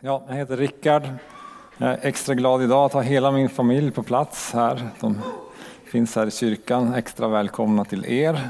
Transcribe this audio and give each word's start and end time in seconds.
Ja, 0.00 0.24
jag 0.28 0.34
heter 0.34 0.56
Rickard. 0.56 1.02
Jag 1.78 1.90
är 1.90 1.98
extra 2.02 2.34
glad 2.34 2.62
idag 2.62 2.84
att 2.84 2.92
ha 2.92 3.00
hela 3.00 3.30
min 3.30 3.48
familj 3.48 3.90
på 3.90 4.02
plats 4.02 4.52
här. 4.52 4.90
De 5.00 5.20
finns 5.84 6.16
här 6.16 6.26
i 6.26 6.30
kyrkan. 6.30 6.94
Extra 6.94 7.28
välkomna 7.28 7.84
till 7.84 8.04
er. 8.06 8.48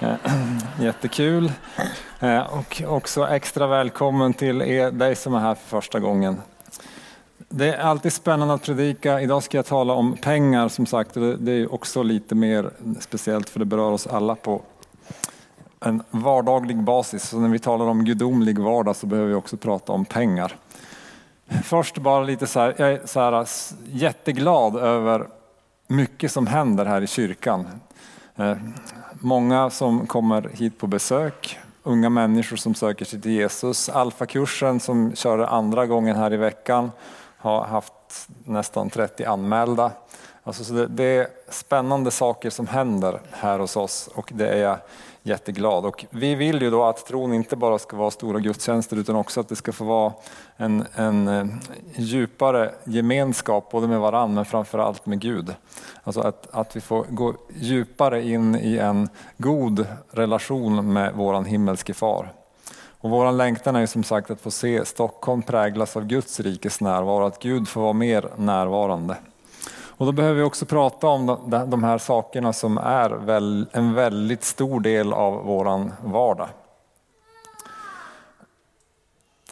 Eh, 0.00 0.14
jättekul. 0.80 1.52
Eh, 2.20 2.58
och 2.58 2.82
också 2.86 3.28
extra 3.28 3.66
välkommen 3.66 4.34
till 4.34 4.62
er, 4.62 4.90
dig 4.90 5.16
som 5.16 5.34
är 5.34 5.38
här 5.38 5.54
för 5.54 5.68
första 5.68 6.00
gången. 6.00 6.36
Det 7.48 7.74
är 7.74 7.78
alltid 7.78 8.12
spännande 8.12 8.54
att 8.54 8.62
predika. 8.62 9.20
Idag 9.20 9.42
ska 9.42 9.58
jag 9.58 9.66
tala 9.66 9.92
om 9.92 10.16
pengar 10.16 10.68
som 10.68 10.86
sagt. 10.86 11.14
Det 11.38 11.52
är 11.52 11.74
också 11.74 12.02
lite 12.02 12.34
mer 12.34 12.70
speciellt 13.00 13.48
för 13.48 13.58
det 13.58 13.64
berör 13.64 13.90
oss 13.90 14.06
alla 14.06 14.34
på 14.34 14.62
en 15.80 16.02
vardaglig 16.10 16.82
basis. 16.82 17.28
Så 17.28 17.40
när 17.40 17.48
vi 17.48 17.58
talar 17.58 17.86
om 17.86 18.04
gudomlig 18.04 18.58
vardag 18.58 18.96
så 18.96 19.06
behöver 19.06 19.28
vi 19.28 19.34
också 19.34 19.56
prata 19.56 19.92
om 19.92 20.04
pengar. 20.04 20.56
Först 21.64 21.98
bara 21.98 22.24
lite 22.24 22.46
så 22.46 22.60
här, 22.60 22.74
jag 22.78 22.92
är 22.92 23.00
så 23.04 23.20
här, 23.20 23.46
jätteglad 23.86 24.76
över 24.76 25.26
mycket 25.86 26.32
som 26.32 26.46
händer 26.46 26.84
här 26.84 27.02
i 27.02 27.06
kyrkan. 27.06 27.66
Eh, 28.36 28.56
många 29.20 29.70
som 29.70 30.06
kommer 30.06 30.50
hit 30.52 30.78
på 30.78 30.86
besök, 30.86 31.58
unga 31.82 32.10
människor 32.10 32.56
som 32.56 32.74
söker 32.74 33.04
sig 33.04 33.20
till 33.20 33.32
Jesus. 33.32 33.88
Alfakursen 33.88 34.80
som 34.80 35.14
kör 35.14 35.38
andra 35.38 35.86
gången 35.86 36.16
här 36.16 36.32
i 36.32 36.36
veckan 36.36 36.90
har 37.38 37.64
haft 37.64 38.28
nästan 38.44 38.90
30 38.90 39.24
anmälda. 39.24 39.90
Alltså 40.44 40.64
så 40.64 40.72
det, 40.72 40.86
det 40.86 41.04
är 41.04 41.26
spännande 41.48 42.10
saker 42.10 42.50
som 42.50 42.66
händer 42.66 43.20
här 43.30 43.58
hos 43.58 43.76
oss 43.76 44.08
och 44.14 44.32
det 44.34 44.48
är 44.48 44.62
jag 44.62 44.78
jätteglad. 45.22 45.86
Och 45.86 46.06
vi 46.10 46.34
vill 46.34 46.62
ju 46.62 46.70
då 46.70 46.84
att 46.84 47.06
tron 47.06 47.34
inte 47.34 47.56
bara 47.56 47.78
ska 47.78 47.96
vara 47.96 48.10
stora 48.10 48.40
gudstjänster 48.40 48.96
utan 48.96 49.16
också 49.16 49.40
att 49.40 49.48
det 49.48 49.56
ska 49.56 49.72
få 49.72 49.84
vara 49.84 50.12
en, 50.56 50.84
en 50.94 51.28
eh, 51.28 51.46
djupare 51.96 52.74
gemenskap 52.84 53.70
både 53.70 53.88
med 53.88 54.00
varandra 54.00 54.34
men 54.34 54.44
framförallt 54.44 55.06
med 55.06 55.20
Gud. 55.20 55.54
Alltså 56.04 56.20
att, 56.20 56.48
att 56.50 56.76
vi 56.76 56.80
får 56.80 57.06
gå 57.08 57.34
djupare 57.54 58.22
in 58.22 58.56
i 58.56 58.76
en 58.76 59.08
god 59.38 59.86
relation 60.10 60.92
med 60.92 61.14
våran 61.14 61.44
himmelske 61.44 61.94
far. 61.94 62.32
Och 63.00 63.10
våran 63.10 63.36
längtan 63.36 63.76
är 63.76 63.80
ju 63.80 63.86
som 63.86 64.04
sagt 64.04 64.30
att 64.30 64.40
få 64.40 64.50
se 64.50 64.84
Stockholm 64.84 65.42
präglas 65.42 65.96
av 65.96 66.06
Guds 66.06 66.40
rikes 66.40 66.80
närvaro, 66.80 67.26
att 67.26 67.42
Gud 67.42 67.68
får 67.68 67.80
vara 67.80 67.92
mer 67.92 68.28
närvarande. 68.36 69.16
Och 70.02 70.06
då 70.06 70.12
behöver 70.12 70.36
vi 70.36 70.42
också 70.42 70.66
prata 70.66 71.06
om 71.06 71.38
de 71.66 71.84
här 71.84 71.98
sakerna 71.98 72.52
som 72.52 72.78
är 72.78 73.30
en 73.76 73.94
väldigt 73.94 74.44
stor 74.44 74.80
del 74.80 75.12
av 75.12 75.44
våran 75.44 75.92
vardag. 76.04 76.48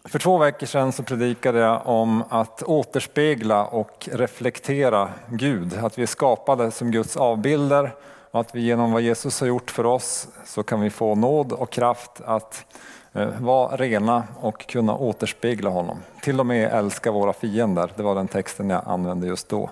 För 0.05 0.19
två 0.19 0.39
veckor 0.39 0.67
sedan 0.67 0.93
så 0.93 1.03
predikade 1.03 1.59
jag 1.59 1.83
om 1.85 2.25
att 2.29 2.63
återspegla 2.63 3.67
och 3.67 4.09
reflektera 4.13 5.09
Gud. 5.29 5.79
Att 5.83 5.99
vi 5.99 6.03
är 6.03 6.07
skapade 6.07 6.71
som 6.71 6.91
Guds 6.91 7.17
avbilder 7.17 7.95
och 8.31 8.41
att 8.41 8.55
vi 8.55 8.61
genom 8.61 8.93
vad 8.93 9.03
Jesus 9.03 9.41
har 9.41 9.47
gjort 9.47 9.71
för 9.71 9.87
oss 9.87 10.29
så 10.45 10.63
kan 10.63 10.81
vi 10.81 10.91
få 10.91 11.15
nåd 11.15 11.53
och 11.53 11.71
kraft 11.71 12.21
att 12.25 12.65
eh, 13.13 13.29
vara 13.41 13.77
rena 13.77 14.25
och 14.41 14.67
kunna 14.67 14.97
återspegla 14.97 15.71
honom. 15.71 15.99
Till 16.23 16.41
och 16.41 16.47
med 16.47 16.73
älska 16.73 17.11
våra 17.11 17.33
fiender. 17.33 17.93
Det 17.97 18.03
var 18.03 18.15
den 18.15 18.29
texten 18.29 18.71
jag 18.71 18.83
använde 18.87 19.27
just 19.27 19.49
då. 19.49 19.71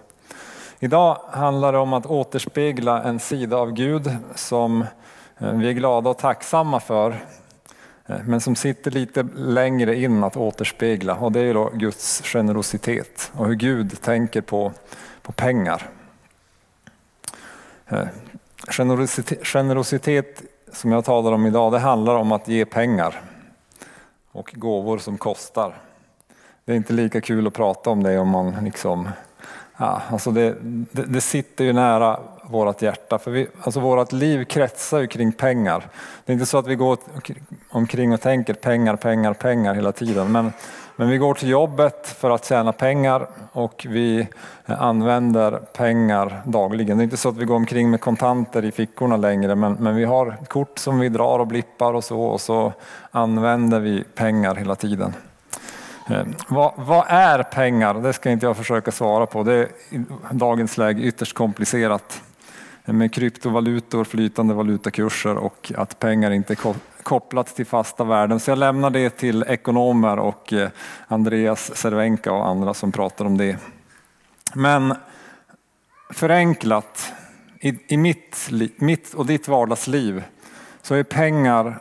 Idag 0.80 1.18
handlar 1.30 1.72
det 1.72 1.78
om 1.78 1.92
att 1.92 2.06
återspegla 2.06 3.02
en 3.02 3.20
sida 3.20 3.56
av 3.56 3.72
Gud 3.72 4.16
som 4.34 4.82
eh, 5.38 5.52
vi 5.52 5.68
är 5.68 5.72
glada 5.72 6.10
och 6.10 6.18
tacksamma 6.18 6.80
för 6.80 7.10
eh, 8.06 8.16
men 8.24 8.40
som 8.40 8.56
sitter 8.56 8.90
lite 8.90 9.22
längre 9.36 9.96
in 9.96 10.24
att 10.24 10.36
återspegla 10.36 11.14
och 11.14 11.32
det 11.32 11.40
är 11.40 11.54
då 11.54 11.70
Guds 11.74 12.22
generositet 12.22 13.32
och 13.36 13.46
hur 13.46 13.54
Gud 13.54 14.00
tänker 14.00 14.40
på, 14.40 14.72
på 15.22 15.32
pengar. 15.32 15.88
Eh, 17.86 18.06
generositet, 18.68 19.46
generositet 19.46 20.42
som 20.72 20.92
jag 20.92 21.04
talar 21.04 21.32
om 21.32 21.46
idag 21.46 21.72
det 21.72 21.78
handlar 21.78 22.14
om 22.14 22.32
att 22.32 22.48
ge 22.48 22.64
pengar 22.64 23.20
och 24.32 24.52
gåvor 24.54 24.98
som 24.98 25.18
kostar. 25.18 25.74
Det 26.64 26.72
är 26.72 26.76
inte 26.76 26.92
lika 26.92 27.20
kul 27.20 27.46
att 27.46 27.54
prata 27.54 27.90
om 27.90 28.02
det 28.02 28.18
om 28.18 28.28
man 28.28 28.64
liksom 28.64 29.08
Ja, 29.80 30.02
alltså 30.10 30.30
det, 30.30 30.56
det, 30.60 31.02
det, 31.02 31.20
sitter 31.20 31.64
ju 31.64 31.72
nära 31.72 32.20
vårt 32.42 32.82
hjärta, 32.82 33.18
för 33.18 33.30
vi, 33.30 33.48
alltså 33.62 33.80
vårt 33.80 34.12
liv 34.12 34.44
kretsar 34.44 34.98
ju 34.98 35.06
kring 35.06 35.32
pengar. 35.32 35.84
Det 36.24 36.32
är 36.32 36.34
inte 36.34 36.46
så 36.46 36.58
att 36.58 36.66
vi 36.66 36.74
går 36.74 36.98
omkring 37.68 38.12
och 38.12 38.20
tänker 38.20 38.54
pengar, 38.54 38.96
pengar, 38.96 39.34
pengar 39.34 39.74
hela 39.74 39.92
tiden, 39.92 40.32
men, 40.32 40.52
men 40.96 41.08
vi 41.08 41.18
går 41.18 41.34
till 41.34 41.48
jobbet 41.48 42.06
för 42.06 42.30
att 42.30 42.44
tjäna 42.44 42.72
pengar 42.72 43.28
och 43.52 43.86
vi 43.88 44.26
eh, 44.66 44.82
använder 44.82 45.50
pengar 45.52 46.42
dagligen. 46.44 46.98
Det 46.98 47.02
är 47.02 47.04
inte 47.04 47.16
så 47.16 47.28
att 47.28 47.36
vi 47.36 47.44
går 47.44 47.56
omkring 47.56 47.90
med 47.90 48.00
kontanter 48.00 48.64
i 48.64 48.72
fickorna 48.72 49.16
längre, 49.16 49.54
men, 49.54 49.72
men 49.72 49.96
vi 49.96 50.04
har 50.04 50.36
kort 50.48 50.78
som 50.78 50.98
vi 50.98 51.08
drar 51.08 51.38
och 51.38 51.46
blippar 51.46 51.94
och 51.94 52.04
så, 52.04 52.20
och 52.20 52.40
så 52.40 52.72
använder 53.10 53.80
vi 53.80 54.04
pengar 54.14 54.54
hela 54.54 54.74
tiden. 54.74 55.14
Eh, 56.10 56.26
vad, 56.48 56.72
vad, 56.76 57.04
är 57.08 57.42
pengar? 57.42 57.94
Det 57.94 58.12
ska 58.12 58.30
inte 58.30 58.46
jag 58.46 58.56
försöka 58.56 58.90
svara 58.90 59.26
på. 59.26 59.42
Det 59.42 59.52
är 59.52 59.68
i 59.90 60.04
dagens 60.30 60.78
läge 60.78 61.02
ytterst 61.02 61.34
komplicerat 61.34 62.22
med 62.84 63.14
kryptovalutor, 63.14 64.04
flytande 64.04 64.54
valutakurser 64.54 65.36
och 65.36 65.72
att 65.76 65.98
pengar 65.98 66.30
inte 66.30 66.52
är 66.52 66.74
kopplat 67.02 67.46
till 67.46 67.66
fasta 67.66 68.04
värden. 68.04 68.40
Så 68.40 68.50
jag 68.50 68.58
lämnar 68.58 68.90
det 68.90 69.10
till 69.10 69.44
ekonomer 69.48 70.18
och 70.18 70.52
eh, 70.52 70.68
Andreas 71.08 71.76
Cervenka 71.76 72.32
och 72.32 72.48
andra 72.48 72.74
som 72.74 72.92
pratar 72.92 73.24
om 73.24 73.38
det. 73.38 73.56
Men 74.54 74.94
förenklat, 76.10 77.12
i, 77.60 77.78
i 77.94 77.96
mitt, 77.96 78.50
mitt 78.76 79.14
och 79.14 79.26
ditt 79.26 79.48
vardagsliv 79.48 80.24
så 80.82 80.94
är 80.94 81.02
pengar 81.02 81.78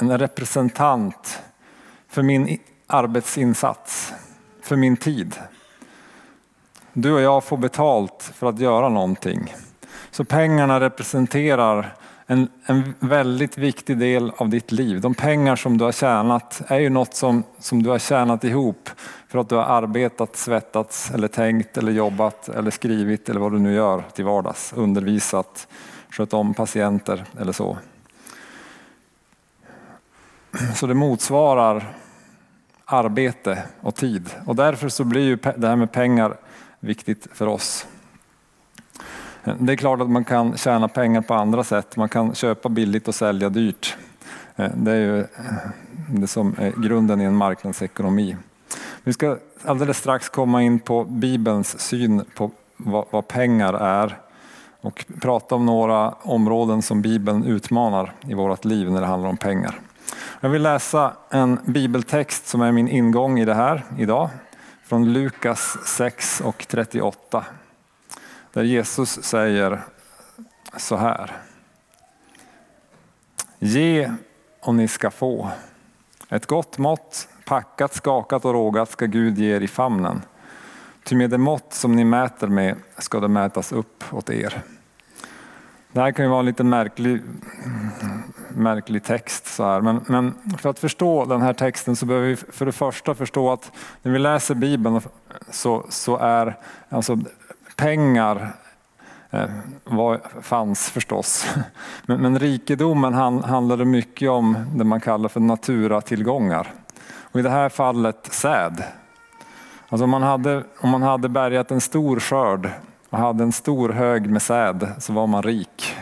en 0.00 0.18
representant 0.18 1.42
för 2.08 2.22
min 2.22 2.58
arbetsinsats 2.86 4.12
för 4.62 4.76
min 4.76 4.96
tid. 4.96 5.34
Du 6.92 7.12
och 7.12 7.20
jag 7.20 7.44
får 7.44 7.56
betalt 7.56 8.30
för 8.34 8.46
att 8.46 8.58
göra 8.58 8.88
någonting. 8.88 9.54
Så 10.10 10.24
pengarna 10.24 10.80
representerar 10.80 11.94
en, 12.26 12.48
en 12.66 12.94
väldigt 12.98 13.58
viktig 13.58 13.98
del 13.98 14.32
av 14.36 14.48
ditt 14.48 14.72
liv. 14.72 15.00
De 15.00 15.14
pengar 15.14 15.56
som 15.56 15.78
du 15.78 15.84
har 15.84 15.92
tjänat 15.92 16.62
är 16.66 16.78
ju 16.78 16.90
något 16.90 17.14
som, 17.14 17.42
som 17.58 17.82
du 17.82 17.90
har 17.90 17.98
tjänat 17.98 18.44
ihop 18.44 18.90
för 19.28 19.38
att 19.38 19.48
du 19.48 19.54
har 19.54 19.62
arbetat, 19.62 20.36
svettats 20.36 21.10
eller 21.10 21.28
tänkt 21.28 21.78
eller 21.78 21.92
jobbat 21.92 22.48
eller 22.48 22.70
skrivit 22.70 23.28
eller 23.28 23.40
vad 23.40 23.52
du 23.52 23.58
nu 23.58 23.74
gör 23.74 24.04
till 24.14 24.24
vardags. 24.24 24.72
Undervisat, 24.76 25.68
skött 26.10 26.34
om 26.34 26.54
patienter 26.54 27.24
eller 27.40 27.52
så. 27.52 27.78
Så 30.74 30.86
det 30.86 30.94
motsvarar 30.94 31.96
arbete 32.86 33.62
och 33.80 33.94
tid. 33.94 34.30
Och 34.46 34.56
därför 34.56 34.88
så 34.88 35.04
blir 35.04 35.22
ju 35.22 35.36
det 35.56 35.68
här 35.68 35.76
med 35.76 35.92
pengar 35.92 36.36
viktigt 36.80 37.28
för 37.32 37.46
oss. 37.46 37.86
Det 39.58 39.72
är 39.72 39.76
klart 39.76 40.00
att 40.00 40.10
man 40.10 40.24
kan 40.24 40.56
tjäna 40.56 40.88
pengar 40.88 41.20
på 41.20 41.34
andra 41.34 41.64
sätt. 41.64 41.96
Man 41.96 42.08
kan 42.08 42.34
köpa 42.34 42.68
billigt 42.68 43.08
och 43.08 43.14
sälja 43.14 43.48
dyrt. 43.48 43.96
Eh, 44.56 44.70
det 44.76 44.90
är 44.90 44.96
ju 44.96 45.20
eh, 45.20 45.26
det 46.08 46.26
som 46.26 46.54
är 46.58 46.72
grunden 46.82 47.20
i 47.20 47.24
en 47.24 47.36
marknadsekonomi. 47.36 48.36
Vi 49.02 49.12
ska 49.12 49.36
alldeles 49.64 49.98
strax 49.98 50.28
komma 50.28 50.62
in 50.62 50.78
på 50.78 51.04
Bibelns 51.04 51.80
syn 51.80 52.24
på 52.34 52.50
vad, 52.76 53.28
pengar 53.28 53.74
är 53.74 54.18
och 54.80 55.04
prata 55.20 55.54
om 55.54 55.66
några 55.66 56.10
områden 56.10 56.82
som 56.82 57.02
Bibeln 57.02 57.44
utmanar 57.44 58.12
i 58.28 58.34
vårt 58.34 58.64
liv 58.64 58.90
när 58.90 59.00
det 59.00 59.06
handlar 59.06 59.28
om 59.28 59.36
pengar. 59.36 59.80
Jag 60.40 60.48
vill 60.48 60.62
läsa 60.62 61.16
en 61.30 61.58
bibeltext 61.64 62.46
som 62.46 62.60
är 62.60 62.72
min 62.72 62.88
ingång 62.88 63.38
i 63.38 63.44
det 63.44 63.54
här 63.54 63.84
idag. 63.98 64.30
Från 64.84 65.12
Lukas 65.12 65.78
6 65.84 66.40
och 66.40 66.68
38. 66.68 67.44
Där 68.52 68.62
Jesus 68.62 69.22
säger 69.22 69.80
så 70.76 70.96
här. 70.96 71.36
Ge 73.58 74.12
och 74.60 74.74
ni 74.74 74.88
ska 74.88 75.10
få. 75.10 75.50
Ett 76.28 76.46
gott 76.46 76.78
mått, 76.78 77.28
packat, 77.44 77.94
skakat 77.94 78.44
och 78.44 78.52
rågat 78.52 78.90
ska 78.90 79.06
Gud 79.06 79.38
ge 79.38 79.56
er 79.56 79.60
i 79.60 79.68
famnen. 79.68 80.22
Ty 81.04 81.16
med 81.16 81.30
det 81.30 81.38
mått 81.38 81.72
som 81.72 81.92
ni 81.92 82.04
mäter 82.04 82.48
med 82.48 82.76
ska 82.98 83.20
det 83.20 83.28
mätas 83.28 83.72
upp 83.72 84.04
åt 84.12 84.30
er. 84.30 84.62
Det 85.92 86.00
här 86.00 86.12
kan 86.12 86.24
ju 86.24 86.30
vara 86.30 86.40
en 86.40 86.46
lite 86.46 86.64
märklig 86.64 87.22
märklig 88.56 89.04
text. 89.04 89.46
Så 89.46 89.64
här. 89.64 89.80
Men, 89.80 90.04
men, 90.06 90.34
för 90.58 90.70
att 90.70 90.78
förstå 90.78 91.24
den 91.24 91.42
här 91.42 91.52
texten 91.52 91.96
så 91.96 92.06
behöver 92.06 92.26
vi 92.26 92.36
för 92.36 92.66
det 92.66 92.72
första 92.72 93.14
förstå 93.14 93.52
att 93.52 93.72
när 94.02 94.12
vi 94.12 94.18
läser 94.18 94.54
Bibeln 94.54 95.00
så, 95.50 95.86
så 95.88 96.16
är 96.16 96.56
alltså 96.88 97.18
pengar 97.76 98.52
eh, 99.30 99.50
var, 99.84 100.20
fanns 100.42 100.90
förstås. 100.90 101.46
Men, 102.06 102.20
men 102.20 102.38
rikedomen 102.38 103.14
hand, 103.14 103.44
handlade 103.44 103.84
mycket 103.84 104.30
om 104.30 104.56
det 104.74 104.84
man 104.84 105.00
kallar 105.00 105.28
för 105.28 105.40
naturtillgångar. 105.40 106.72
Och 107.20 107.40
I 107.40 107.42
det 107.42 107.50
här 107.50 107.68
fallet 107.68 108.28
säd. 108.30 108.84
Alltså 109.88 110.04
om, 110.04 110.10
man 110.10 110.22
hade, 110.22 110.64
om 110.80 110.90
man 110.90 111.02
hade 111.02 111.28
bärgat 111.28 111.70
en 111.70 111.80
stor 111.80 112.20
skörd 112.20 112.70
och 113.10 113.18
hade 113.18 113.44
en 113.44 113.52
stor 113.52 113.88
hög 113.88 114.30
med 114.30 114.42
säd 114.42 114.88
så 114.98 115.12
var 115.12 115.26
man 115.26 115.42
rik. 115.42 115.94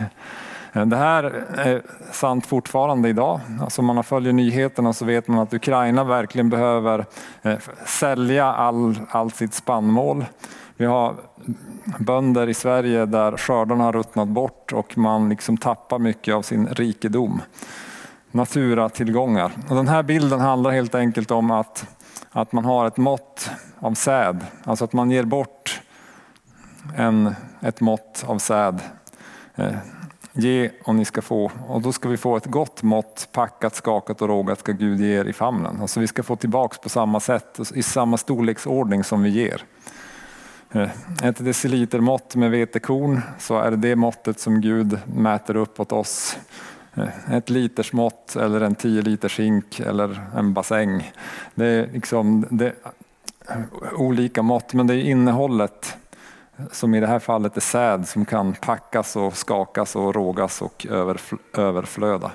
Eh, 0.73 0.85
det 0.85 0.97
här 0.97 1.23
är 1.57 1.81
sant 2.11 2.45
fortfarande 2.45 3.09
idag. 3.09 3.39
Alltså 3.61 3.81
om 3.81 3.85
man 3.85 4.03
följer 4.03 4.33
nyheterna 4.33 4.93
så 4.93 5.05
vet 5.05 5.27
man 5.27 5.39
att 5.39 5.53
Ukraina 5.53 6.03
verkligen 6.03 6.49
behöver 6.49 7.05
eh, 7.41 7.57
sälja 7.85 8.45
all, 8.45 8.99
all 9.09 9.31
sitt 9.31 9.53
spannmål. 9.53 10.25
Vi 10.77 10.85
har 10.85 11.15
bönder 11.99 12.49
i 12.49 12.53
Sverige 12.53 13.05
där 13.05 13.37
skördarna 13.37 13.83
har 13.83 13.93
ruttnat 13.93 14.27
bort 14.27 14.73
och 14.73 14.97
man 14.97 15.29
liksom 15.29 15.57
tappar 15.57 15.99
mycket 15.99 16.35
av 16.35 16.41
sin 16.41 16.67
rikedom. 16.67 17.41
Naturatillgångar. 18.31 19.51
Och 19.69 19.75
den 19.75 19.87
här 19.87 20.03
bilden 20.03 20.39
handlar 20.39 20.71
helt 20.71 20.95
enkelt 20.95 21.31
om 21.31 21.51
att, 21.51 21.87
att 22.31 22.51
man 22.51 22.65
har 22.65 22.87
ett 22.87 22.97
mått 22.97 23.49
av 23.79 23.93
säd. 23.93 24.45
Alltså 24.63 24.85
att 24.85 24.93
man 24.93 25.11
ger 25.11 25.23
bort 25.23 25.81
en, 26.95 27.35
ett 27.61 27.81
mått 27.81 28.23
av 28.27 28.37
säd. 28.37 28.81
Eh, 29.55 29.75
ge 30.33 30.69
och 30.83 30.95
ni 30.95 31.05
ska 31.05 31.21
få. 31.21 31.51
Och 31.67 31.81
då 31.81 31.91
ska 31.91 32.09
vi 32.09 32.17
få 32.17 32.37
ett 32.37 32.45
gott 32.45 32.83
mått, 32.83 33.27
packat, 33.31 33.75
skakat 33.75 34.21
och 34.21 34.27
rågat 34.27 34.59
ska 34.59 34.71
Gud 34.71 34.99
ge 34.99 35.19
er 35.19 35.25
i 35.25 35.33
famnen. 35.33 35.81
Alltså 35.81 35.99
vi 35.99 36.07
ska 36.07 36.23
få 36.23 36.35
tillbaks 36.35 36.77
på 36.77 36.89
samma 36.89 37.19
sätt, 37.19 37.59
i 37.73 37.83
samma 37.83 38.17
storleksordning 38.17 39.03
som 39.03 39.23
vi 39.23 39.29
ger. 39.29 39.61
Eh, 40.71 40.89
ett 41.23 41.45
deciliter 41.45 41.99
mått 41.99 42.35
med 42.35 42.51
vetekorn 42.51 43.21
så 43.39 43.57
är 43.59 43.71
det 43.71 43.77
det 43.77 43.95
måttet 43.95 44.39
som 44.39 44.61
Gud 44.61 44.99
mäter 45.05 45.55
upp 45.55 45.79
åt 45.79 45.91
oss. 45.91 46.37
Eh, 46.93 47.33
ett 47.33 47.49
liters 47.49 47.93
mått 47.93 48.35
eller 48.35 48.61
en 48.61 48.75
tio 48.75 49.01
liters 49.01 49.39
hink 49.39 49.79
eller 49.79 50.21
en 50.35 50.53
bassäng. 50.53 51.11
Det 51.55 51.65
är 51.65 51.89
liksom 51.93 52.45
det 52.49 52.65
är 52.65 52.73
olika 53.95 54.41
mått 54.41 54.73
men 54.73 54.87
det 54.87 54.95
är 54.95 55.01
innehållet 55.01 55.97
som 56.71 56.95
i 56.95 56.99
det 56.99 57.07
här 57.07 57.19
fallet 57.19 57.57
är 57.57 57.61
säd 57.61 58.07
som 58.07 58.25
kan 58.25 58.53
packas 58.53 59.15
och 59.15 59.37
skakas 59.37 59.95
och 59.95 60.15
rågas 60.15 60.61
och 60.61 60.87
överflöda. 61.53 62.31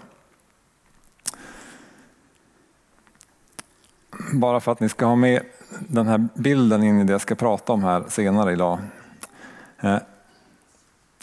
Bara 4.33 4.61
för 4.61 4.73
att 4.73 4.81
ni 4.81 4.89
ska 4.89 5.07
ha 5.07 5.17
med 5.17 5.43
den 5.79 6.07
här 6.07 6.29
bilden 6.35 6.83
in 6.83 7.01
i 7.01 7.05
det 7.05 7.13
jag 7.13 7.21
ska 7.21 7.35
prata 7.35 7.73
om 7.73 7.85
här 7.85 8.05
senare 8.09 8.53
idag. 8.53 8.79
Eh, 9.81 9.99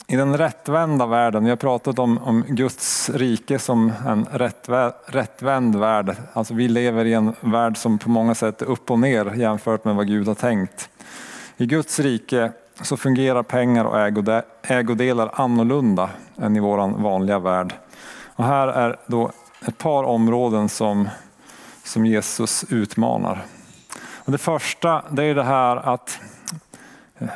I 0.07 0.15
den 0.15 0.37
rättvända 0.37 1.05
världen, 1.05 1.43
vi 1.43 1.49
har 1.49 1.57
pratat 1.57 1.99
om, 1.99 2.17
om 2.17 2.45
Guds 2.47 3.09
rike 3.09 3.59
som 3.59 3.93
en 4.05 4.25
rättvä, 4.31 4.91
rättvänd 5.05 5.75
värld. 5.75 6.15
Alltså 6.33 6.53
vi 6.53 6.67
lever 6.67 7.05
i 7.05 7.13
en 7.13 7.33
värld 7.41 7.77
som 7.77 7.97
på 7.97 8.09
många 8.09 8.35
sätt 8.35 8.61
är 8.61 8.65
upp 8.65 8.91
och 8.91 8.99
ner 8.99 9.33
jämfört 9.33 9.85
med 9.85 9.95
vad 9.95 10.07
Gud 10.07 10.27
har 10.27 10.35
tänkt. 10.35 10.89
I 11.57 11.65
Guds 11.65 11.99
rike 11.99 12.51
så 12.81 12.97
fungerar 12.97 13.43
pengar 13.43 13.85
och 13.85 13.99
ägodelar 14.63 15.31
annorlunda 15.33 16.09
än 16.37 16.55
i 16.55 16.59
vår 16.59 17.01
vanliga 17.01 17.39
värld. 17.39 17.73
Och 18.35 18.45
här 18.45 18.67
är 18.67 18.99
då 19.05 19.31
ett 19.67 19.77
par 19.77 20.03
områden 20.03 20.69
som, 20.69 21.09
som 21.83 22.05
Jesus 22.05 22.65
utmanar. 22.69 23.45
Och 24.15 24.31
det 24.31 24.37
första 24.37 25.03
det 25.09 25.23
är 25.23 25.35
det 25.35 25.43
här 25.43 25.77
att 25.77 26.19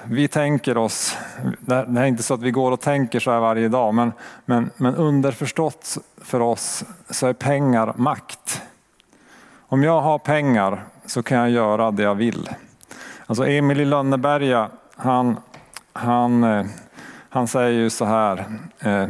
vi 0.04 0.28
tänker 0.28 0.78
oss, 0.78 1.18
det 1.60 1.76
är 1.76 2.06
inte 2.06 2.24
så 2.24 2.34
att 2.34 2.42
vi 2.42 2.52
går 2.52 2.72
och 2.72 2.82
tänker 2.82 3.20
så 3.20 3.32
här 3.32 3.40
varje 3.40 3.68
dag, 3.68 3.94
men, 3.94 4.12
men, 4.46 4.70
men 4.78 4.96
underförstått 4.96 5.98
för 6.22 6.40
oss 6.40 6.84
så 7.10 7.28
är 7.28 7.34
pengar 7.34 7.94
makt. 7.96 8.62
Om 9.60 9.84
jag 9.84 10.02
har 10.02 10.20
pengar 10.20 10.84
så 11.06 11.24
kan 11.24 11.38
jag 11.38 11.50
göra 11.50 11.92
det 11.92 12.04
jag 12.04 12.16
vill. 12.16 12.50
Alltså 13.26 13.48
Emil 13.48 13.82
i 13.82 13.86
Lönneberga 13.86 14.70
han, 15.02 15.40
han, 15.94 16.44
eh, 16.44 16.66
han 17.30 17.48
säger 17.48 17.80
ju 17.80 17.90
så 17.90 18.06
här. 18.06 18.46
Eh, 18.80 19.08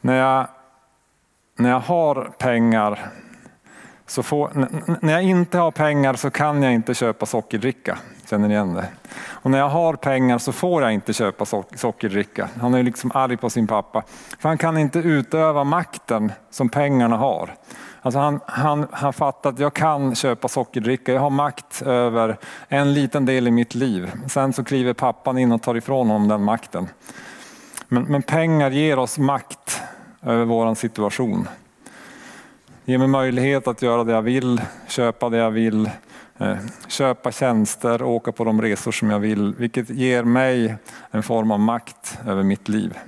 när, 0.00 0.14
jag, 0.14 0.46
när 1.58 1.70
jag 1.70 1.80
har 1.80 2.30
pengar 2.38 2.98
så 4.06 4.22
får, 4.22 4.50
när 5.00 5.12
jag 5.12 5.22
inte 5.22 5.58
har 5.58 5.70
pengar 5.70 6.14
så 6.14 6.30
kan 6.30 6.62
jag 6.62 6.72
inte 6.74 6.94
köpa 6.94 7.26
sockerdricka. 7.26 7.98
Känner 8.30 8.48
ni 8.48 8.54
igen 8.54 8.74
det? 8.74 8.88
Och 9.14 9.50
när 9.50 9.58
jag 9.58 9.68
har 9.68 9.94
pengar 9.94 10.38
så 10.38 10.52
får 10.52 10.82
jag 10.82 10.92
inte 10.92 11.12
köpa 11.12 11.44
sockerdricka. 11.76 12.48
Han 12.60 12.74
är 12.74 12.82
liksom 12.82 13.10
arg 13.14 13.36
på 13.36 13.50
sin 13.50 13.66
pappa. 13.66 14.02
För 14.38 14.48
han 14.48 14.58
kan 14.58 14.78
inte 14.78 14.98
utöva 14.98 15.64
makten 15.64 16.32
som 16.50 16.68
pengarna 16.68 17.16
har. 17.16 17.54
Alltså 18.04 18.18
han, 18.18 18.40
han, 18.46 18.86
han 18.90 19.12
fattar 19.12 19.50
att 19.50 19.58
jag 19.58 19.74
kan 19.74 20.14
köpa 20.14 20.48
sockerdricka, 20.48 21.12
jag 21.12 21.20
har 21.20 21.30
makt 21.30 21.82
över 21.82 22.38
en 22.68 22.94
liten 22.94 23.26
del 23.26 23.48
i 23.48 23.50
mitt 23.50 23.74
liv. 23.74 24.10
Sen 24.28 24.52
så 24.52 24.64
kliver 24.64 24.92
pappan 24.92 25.38
in 25.38 25.52
och 25.52 25.62
tar 25.62 25.74
ifrån 25.74 26.10
honom 26.10 26.28
den 26.28 26.42
makten. 26.42 26.88
Men, 27.88 28.02
men 28.02 28.22
pengar 28.22 28.70
ger 28.70 28.98
oss 28.98 29.18
makt 29.18 29.82
över 30.22 30.44
vår 30.44 30.74
situation. 30.74 31.48
Ger 32.84 32.98
mig 32.98 33.08
möjlighet 33.08 33.68
att 33.68 33.82
göra 33.82 34.04
det 34.04 34.12
jag 34.12 34.22
vill, 34.22 34.60
köpa 34.88 35.28
det 35.28 35.36
jag 35.36 35.50
vill, 35.50 35.90
eh, 36.38 36.56
köpa 36.88 37.32
tjänster, 37.32 38.02
åka 38.02 38.32
på 38.32 38.44
de 38.44 38.62
resor 38.62 38.92
som 38.92 39.10
jag 39.10 39.18
vill, 39.18 39.54
vilket 39.58 39.90
ger 39.90 40.22
mig 40.22 40.76
en 41.10 41.22
form 41.22 41.50
av 41.50 41.60
makt 41.60 42.18
över 42.26 42.42
mitt 42.42 42.68
liv. 42.68 42.98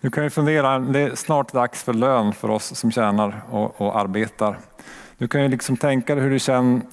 Du 0.00 0.10
kan 0.10 0.24
ju 0.24 0.30
fundera, 0.30 0.78
det 0.78 1.00
är 1.00 1.14
snart 1.14 1.52
dags 1.52 1.82
för 1.82 1.94
lön 1.94 2.32
för 2.32 2.50
oss 2.50 2.74
som 2.78 2.90
tjänar 2.90 3.42
och, 3.50 3.80
och 3.80 3.98
arbetar. 3.98 4.58
Du 5.18 5.28
kan 5.28 5.42
ju 5.42 5.48
liksom 5.48 5.76
tänka 5.76 6.14
dig 6.14 6.24
hur 6.24 6.30
du 6.30 6.38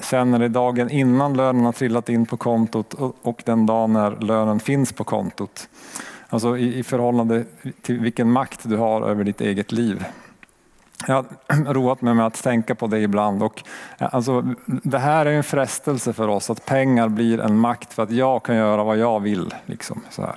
känner 0.03 0.39
dig 0.39 0.49
dagen 0.49 0.89
innan 0.89 1.33
lönen 1.37 1.65
har 1.65 1.71
trillat 1.71 2.09
in 2.09 2.25
på 2.25 2.37
kontot 2.37 2.93
och 3.21 3.41
den 3.45 3.65
dag 3.65 3.89
när 3.89 4.11
lönen 4.11 4.59
finns 4.59 4.93
på 4.93 5.03
kontot. 5.03 5.69
Alltså 6.29 6.57
i, 6.57 6.79
i 6.79 6.83
förhållande 6.83 7.43
till 7.81 7.99
vilken 7.99 8.31
makt 8.31 8.59
du 8.63 8.77
har 8.77 9.01
över 9.01 9.23
ditt 9.23 9.41
eget 9.41 9.71
liv. 9.71 10.05
Jag 11.07 11.15
har 11.15 11.73
roat 11.73 12.01
mig 12.01 12.13
med 12.13 12.25
att 12.25 12.43
tänka 12.43 12.75
på 12.75 12.87
det 12.87 12.99
ibland. 12.99 13.43
Och, 13.43 13.63
eh, 13.97 14.15
alltså, 14.15 14.55
det 14.65 14.99
här 14.99 15.25
är 15.25 15.31
en 15.31 15.43
frestelse 15.43 16.13
för 16.13 16.27
oss, 16.27 16.49
att 16.49 16.65
pengar 16.65 17.07
blir 17.07 17.39
en 17.39 17.57
makt 17.57 17.93
för 17.93 18.03
att 18.03 18.11
jag 18.11 18.43
kan 18.43 18.55
göra 18.55 18.83
vad 18.83 18.97
jag 18.97 19.19
vill. 19.19 19.53
Liksom, 19.65 20.01
så 20.09 20.21
här. 20.21 20.35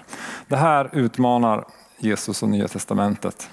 Det 0.49 0.57
här 0.57 0.91
utmanar 0.93 1.65
Jesus 1.99 2.43
och 2.43 2.49
Nya 2.49 2.69
Testamentet. 2.69 3.51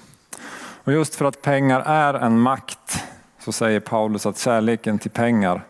Och 0.84 0.92
just 0.92 1.14
för 1.14 1.24
att 1.24 1.42
pengar 1.42 1.80
är 1.80 2.14
en 2.14 2.40
makt 2.40 3.04
så 3.38 3.52
säger 3.52 3.80
Paulus 3.80 4.26
att 4.26 4.38
kärleken 4.38 4.98
till 4.98 5.10
pengar 5.10 5.64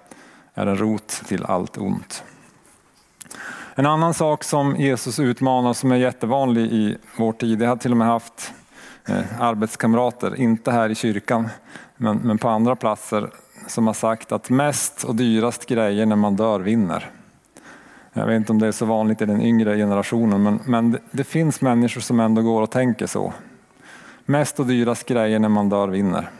är 0.54 0.66
en 0.66 0.76
rot 0.76 1.08
till 1.08 1.44
allt 1.44 1.78
ont. 1.78 2.24
En 3.74 3.86
annan 3.86 4.14
sak 4.14 4.44
som 4.44 4.76
Jesus 4.76 5.18
utmanar 5.18 5.72
som 5.72 5.92
är 5.92 5.96
jättevanlig 5.96 6.72
i 6.72 6.96
vår 7.16 7.32
tid, 7.32 7.62
jag 7.62 7.68
har 7.68 7.76
till 7.76 7.90
och 7.90 7.96
med 7.96 8.06
haft 8.06 8.52
eh, 9.08 9.40
arbetskamrater, 9.40 10.40
inte 10.40 10.70
här 10.70 10.88
i 10.88 10.94
kyrkan, 10.94 11.48
men, 11.96 12.16
men 12.16 12.38
på 12.38 12.48
andra 12.48 12.76
platser, 12.76 13.30
som 13.66 13.86
har 13.86 13.94
sagt 13.94 14.32
att 14.32 14.50
mest 14.50 15.04
och 15.04 15.14
dyrast 15.14 15.66
grejer 15.66 16.06
när 16.06 16.16
man 16.16 16.36
dör 16.36 16.60
vinner. 16.60 17.10
Jag 18.18 18.26
vet 18.26 18.36
inte 18.36 18.52
om 18.52 18.58
det 18.58 18.66
är 18.66 18.72
så 18.72 18.86
vanligt 18.86 19.22
i 19.22 19.26
den 19.26 19.40
yngre 19.40 19.76
generationen 19.76 20.42
men, 20.42 20.60
men 20.64 20.92
det, 20.92 20.98
det, 21.10 21.24
finns 21.24 21.60
människor 21.60 22.00
som 22.00 22.20
ändå 22.20 22.42
går 22.42 22.62
och 22.62 22.70
tänker 22.70 23.06
så. 23.06 23.32
Mest 24.24 24.60
och 24.60 24.66
dyrast 24.66 25.08
grejer 25.08 25.38
när 25.38 25.48
man 25.48 25.68
dör 25.68 25.88
vinner. 25.88 26.30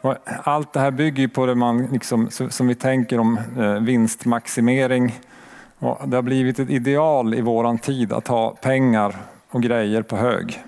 Och 0.00 0.16
allt 0.26 0.72
det 0.72 0.80
här 0.80 0.90
bygger 0.90 1.28
på 1.28 1.46
det 1.46 1.54
man 1.54 1.86
liksom, 1.86 2.30
som 2.30 2.66
vi 2.66 2.74
tänker 2.74 3.18
om 3.18 3.38
eh, 3.58 3.72
vinstmaximering. 3.72 5.20
Och 5.78 6.08
det 6.08 6.16
har 6.16 6.22
blivit 6.22 6.58
ett 6.58 6.70
ideal 6.70 7.34
i 7.34 7.40
våran 7.40 7.78
tid 7.78 8.12
att 8.12 8.28
ha 8.28 8.50
pengar 8.50 9.16
och 9.50 9.62
grejer 9.62 10.02
på 10.02 10.16
hög. 10.16 10.62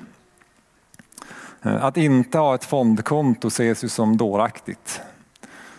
Eh, 1.62 1.84
att 1.84 1.96
inte 1.96 2.38
ha 2.38 2.54
ett 2.54 2.64
fondkonto 2.64 3.48
ses 3.48 3.84
ju 3.84 3.88
som 3.88 4.16
dåraktigt. 4.16 5.00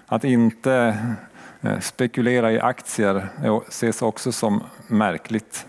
Att 0.06 0.24
inte 0.24 0.98
Eh, 1.64 1.80
spekulera 1.80 2.52
i 2.52 2.60
aktier 2.60 3.30
ses 3.68 4.02
också 4.02 4.32
som 4.32 4.64
märkligt. 4.88 5.66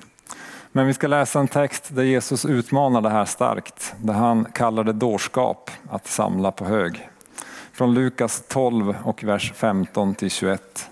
Men 0.73 0.87
vi 0.87 0.95
ska 0.95 1.07
läsa 1.07 1.41
en 1.41 1.49
text 1.49 1.89
där 1.95 2.03
Jesus 2.03 2.45
utmanar 2.45 3.01
det 3.01 3.11
här 3.11 3.25
starkt, 3.25 3.95
där 3.99 4.15
han 4.15 4.45
kallar 4.45 4.85
det 4.85 4.93
dårskap 4.93 5.71
att 5.91 6.07
samla 6.07 6.53
på 6.53 6.65
hög. 6.65 7.09
Från 7.73 7.95
Lukas 7.95 8.45
12 8.49 8.97
och 9.05 9.25
vers 9.25 9.53
15 9.53 10.15
till 10.15 10.31
21. 10.31 10.91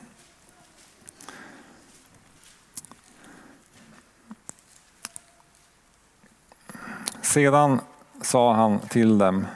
Sedan 7.22 7.80
sa 8.22 8.54
han 8.54 8.78
till 8.78 9.18
dem, 9.18 9.46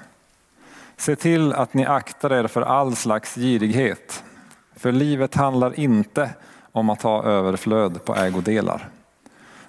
se 0.96 1.16
till 1.16 1.52
att 1.52 1.74
ni 1.74 1.86
aktar 1.86 2.32
er 2.32 2.46
för 2.46 2.62
all 2.62 2.96
slags 2.96 3.34
girighet 3.34 4.24
för 4.76 4.92
livet 4.92 5.34
handlar 5.34 5.80
inte 5.80 6.30
om 6.72 6.90
att 6.90 7.02
ha 7.02 7.24
överflöd 7.24 8.04
på 8.04 8.14
ägodelar. 8.16 8.88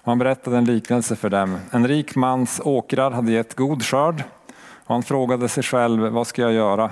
han 0.03 0.19
berättade 0.19 0.57
en 0.57 0.65
liknelse 0.65 1.15
för 1.15 1.29
dem. 1.29 1.57
En 1.71 1.87
rik 1.87 2.15
mans 2.15 2.61
åkrar 2.63 3.11
hade 3.11 3.31
gett 3.31 3.55
god 3.55 3.83
skörd 3.83 4.23
och 4.85 4.93
han 4.93 5.03
frågade 5.03 5.49
sig 5.49 5.63
själv, 5.63 6.01
vad 6.01 6.27
ska 6.27 6.41
jag 6.41 6.53
göra? 6.53 6.91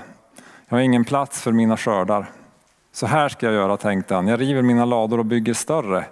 Jag 0.70 0.77
har 0.77 0.82
ingen 0.82 1.05
plats 1.05 1.41
för 1.41 1.51
mina 1.51 1.77
skördar. 1.77 2.25
Så 2.91 3.05
här 3.05 3.29
ska 3.29 3.46
jag 3.46 3.55
göra, 3.55 3.77
tänkte 3.77 4.15
han. 4.15 4.27
Jag 4.27 4.41
river 4.41 4.62
mina 4.62 4.86
lador 4.86 5.20
och 5.20 5.25
bygger 5.25 5.53
större. 5.53 6.05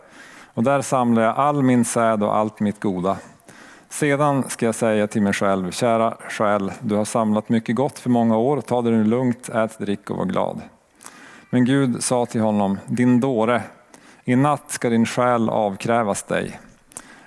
Och 0.54 0.64
där 0.64 0.82
samlar 0.82 1.22
jag 1.22 1.36
all 1.38 1.64
min 1.64 1.86
säd 1.86 2.24
och 2.24 2.36
allt 2.38 2.60
mitt 2.60 2.80
goda. 2.80 3.18
Sedan 3.90 4.50
ska 4.50 4.66
jag 4.66 4.76
säga 4.76 5.08
till 5.08 5.22
mig 5.22 5.34
själv, 5.34 5.72
kära 5.72 6.18
själ, 6.30 6.72
du 6.80 6.96
har 6.96 7.06
samlat 7.06 7.50
mycket 7.50 7.76
gott 7.76 8.00
för 8.00 8.10
många 8.10 8.38
år, 8.38 8.62
ta 8.62 8.82
det 8.82 8.90
nu 8.90 9.04
lugnt, 9.04 9.50
ät, 9.50 9.80
drick 9.80 10.10
och 10.10 10.18
var 10.18 10.26
glad. 10.26 10.62
Men 11.54 11.66
Gud 11.66 12.04
sa 12.04 12.26
till 12.26 12.42
honom, 12.42 12.80
din 12.86 13.20
dåre, 13.20 13.64
i 14.24 14.36
natt 14.36 14.72
ska 14.72 14.90
din 14.90 15.06
själ 15.06 15.50
avkrävas 15.50 16.24
dig. 16.24 16.60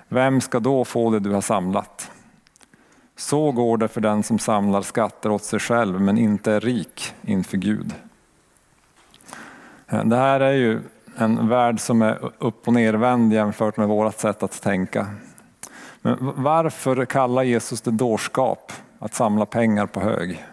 Vem 0.07 0.41
ska 0.41 0.59
då 0.59 0.85
få 0.85 1.09
det 1.09 1.19
du 1.19 1.31
har 1.31 1.41
samlat? 1.41 2.11
Så 3.15 3.51
går 3.51 3.77
det 3.77 3.87
för 3.87 4.01
den 4.01 4.23
som 4.23 4.39
samlar 4.39 4.81
skatter 4.81 5.31
åt 5.31 5.43
sig 5.43 5.59
själv 5.59 6.01
men 6.01 6.17
inte 6.17 6.51
är 6.51 6.59
rik 6.59 7.13
inför 7.21 7.57
Gud. 7.57 7.93
Eh, 9.87 10.03
det 10.03 10.17
här 10.17 10.39
är 10.39 10.53
ju 10.53 10.81
en 11.17 11.49
värld 11.49 11.79
som 11.79 12.01
är 12.01 12.31
upp 12.37 12.67
och 12.67 12.73
nervänd 12.73 13.33
jämfört 13.33 13.77
med 13.77 13.87
vårt 13.87 14.19
sätt 14.19 14.43
att 14.43 14.61
tänka. 14.61 15.07
Men 16.01 16.17
varför 16.35 17.05
kallar 17.05 17.43
Jesus 17.43 17.81
det 17.81 17.91
dårskap 17.91 18.71
att 18.99 19.13
samla 19.13 19.45
pengar 19.45 19.85
på 19.85 19.99
hög? 19.99 20.45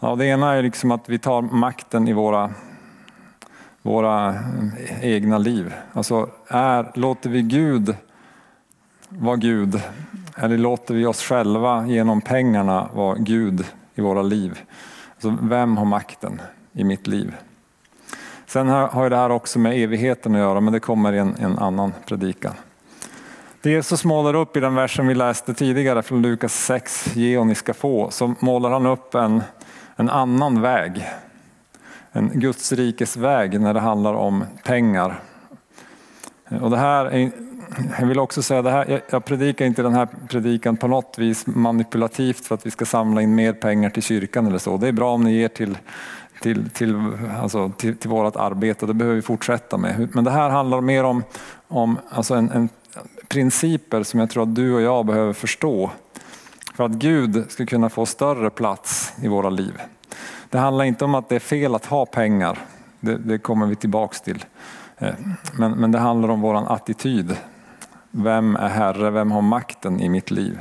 Ja, 0.00 0.14
det 0.14 0.26
ena 0.26 0.54
är 0.54 0.62
liksom 0.62 0.90
att 0.90 1.08
vi 1.08 1.18
tar 1.18 1.42
makten 1.42 2.08
i 2.08 2.12
våra, 2.12 2.50
våra 3.88 4.28
eh, 4.28 5.04
egna 5.04 5.38
liv. 5.38 5.74
Alltså 5.92 6.28
är, 6.48 6.90
låter 6.94 7.30
vi 7.30 7.42
Gud 7.42 7.96
vara 9.08 9.36
Gud 9.36 9.82
eller 10.36 10.58
låter 10.58 10.94
vi 10.94 11.06
oss 11.06 11.22
själva 11.22 11.86
genom 11.86 12.20
pengarna 12.20 12.88
vara 12.94 13.16
Gud 13.18 13.64
i 13.94 14.00
våra 14.00 14.22
liv? 14.22 14.58
Alltså, 15.14 15.36
vem 15.42 15.76
har 15.76 15.84
makten 15.84 16.40
i 16.72 16.84
mitt 16.84 17.06
liv? 17.06 17.34
Sen 18.46 18.68
har 18.68 19.10
det 19.10 19.16
här 19.16 19.30
också 19.30 19.58
med 19.58 19.82
evigheten 19.82 20.34
att 20.34 20.40
göra, 20.40 20.60
men 20.60 20.72
det 20.72 20.80
kommer 20.80 21.12
i 21.12 21.18
en, 21.18 21.34
en 21.38 21.58
annan 21.58 21.92
predikan. 22.06 22.54
Det 23.62 23.70
Jesus 23.70 24.04
målar 24.04 24.34
upp 24.34 24.56
i 24.56 24.60
den 24.60 24.74
versen 24.74 25.06
vi 25.06 25.14
läste 25.14 25.54
tidigare 25.54 26.02
från 26.02 26.22
Lukas 26.22 26.54
6, 26.54 27.16
ge 27.16 27.38
och 27.38 27.46
ni 27.46 27.54
ska 27.54 27.74
få, 27.74 28.10
så 28.10 28.34
målar 28.40 28.70
han 28.70 28.86
upp 28.86 29.14
en, 29.14 29.42
en 29.96 30.10
annan 30.10 30.60
väg. 30.60 31.08
En 32.12 32.30
Guds 32.40 32.72
rikes 32.72 33.16
väg 33.16 33.60
när 33.60 33.74
det 33.74 33.80
handlar 33.80 34.14
om 34.14 34.44
pengar. 34.64 35.20
Och 36.60 36.70
det 36.70 36.76
här 36.76 37.04
är, 37.04 37.30
jag 37.98 38.06
vill 38.06 38.18
också 38.18 38.42
säga, 38.42 38.62
det 38.62 38.70
här, 38.70 39.02
jag 39.10 39.24
predikar 39.24 39.66
inte 39.66 39.82
den 39.82 39.94
här 39.94 40.08
predikan 40.28 40.76
på 40.76 40.88
något 40.88 41.18
vis 41.18 41.46
manipulativt 41.46 42.46
för 42.46 42.54
att 42.54 42.66
vi 42.66 42.70
ska 42.70 42.84
samla 42.84 43.22
in 43.22 43.34
mer 43.34 43.52
pengar 43.52 43.90
till 43.90 44.02
kyrkan 44.02 44.46
eller 44.46 44.58
så. 44.58 44.76
Det 44.76 44.88
är 44.88 44.92
bra 44.92 45.14
om 45.14 45.24
ni 45.24 45.32
ger 45.32 45.48
till 45.48 45.78
till, 46.40 46.70
till, 46.70 47.18
alltså 47.40 47.72
till, 47.76 47.96
till 47.96 48.10
vårt 48.10 48.36
arbete. 48.36 48.86
Det 48.86 48.94
behöver 48.94 49.16
vi 49.16 49.22
fortsätta 49.22 49.76
med. 49.76 50.08
Men 50.12 50.24
det 50.24 50.30
här 50.30 50.50
handlar 50.50 50.80
mer 50.80 51.04
om, 51.04 51.24
om 51.68 51.98
alltså 52.10 52.34
en, 52.34 52.50
en 52.50 52.68
principer 53.28 54.02
som 54.02 54.20
jag 54.20 54.30
tror 54.30 54.42
att 54.42 54.54
du 54.54 54.74
och 54.74 54.82
jag 54.82 55.06
behöver 55.06 55.32
förstå 55.32 55.90
för 56.74 56.84
att 56.84 56.92
Gud 56.92 57.44
ska 57.48 57.66
kunna 57.66 57.88
få 57.88 58.06
större 58.06 58.50
plats 58.50 59.12
i 59.22 59.28
våra 59.28 59.50
liv. 59.50 59.80
Det 60.50 60.58
handlar 60.58 60.84
inte 60.84 61.04
om 61.04 61.14
att 61.14 61.28
det 61.28 61.34
är 61.34 61.40
fel 61.40 61.74
att 61.74 61.86
ha 61.86 62.06
pengar, 62.06 62.58
det, 63.00 63.16
det 63.16 63.38
kommer 63.38 63.66
vi 63.66 63.76
tillbaks 63.76 64.20
till. 64.20 64.44
Eh, 64.98 65.14
men, 65.52 65.72
men 65.72 65.92
det 65.92 65.98
handlar 65.98 66.28
om 66.28 66.40
våran 66.40 66.66
attityd. 66.66 67.36
Vem 68.10 68.56
är 68.56 68.68
Herre, 68.68 69.10
vem 69.10 69.30
har 69.30 69.42
makten 69.42 70.00
i 70.00 70.08
mitt 70.08 70.30
liv? 70.30 70.60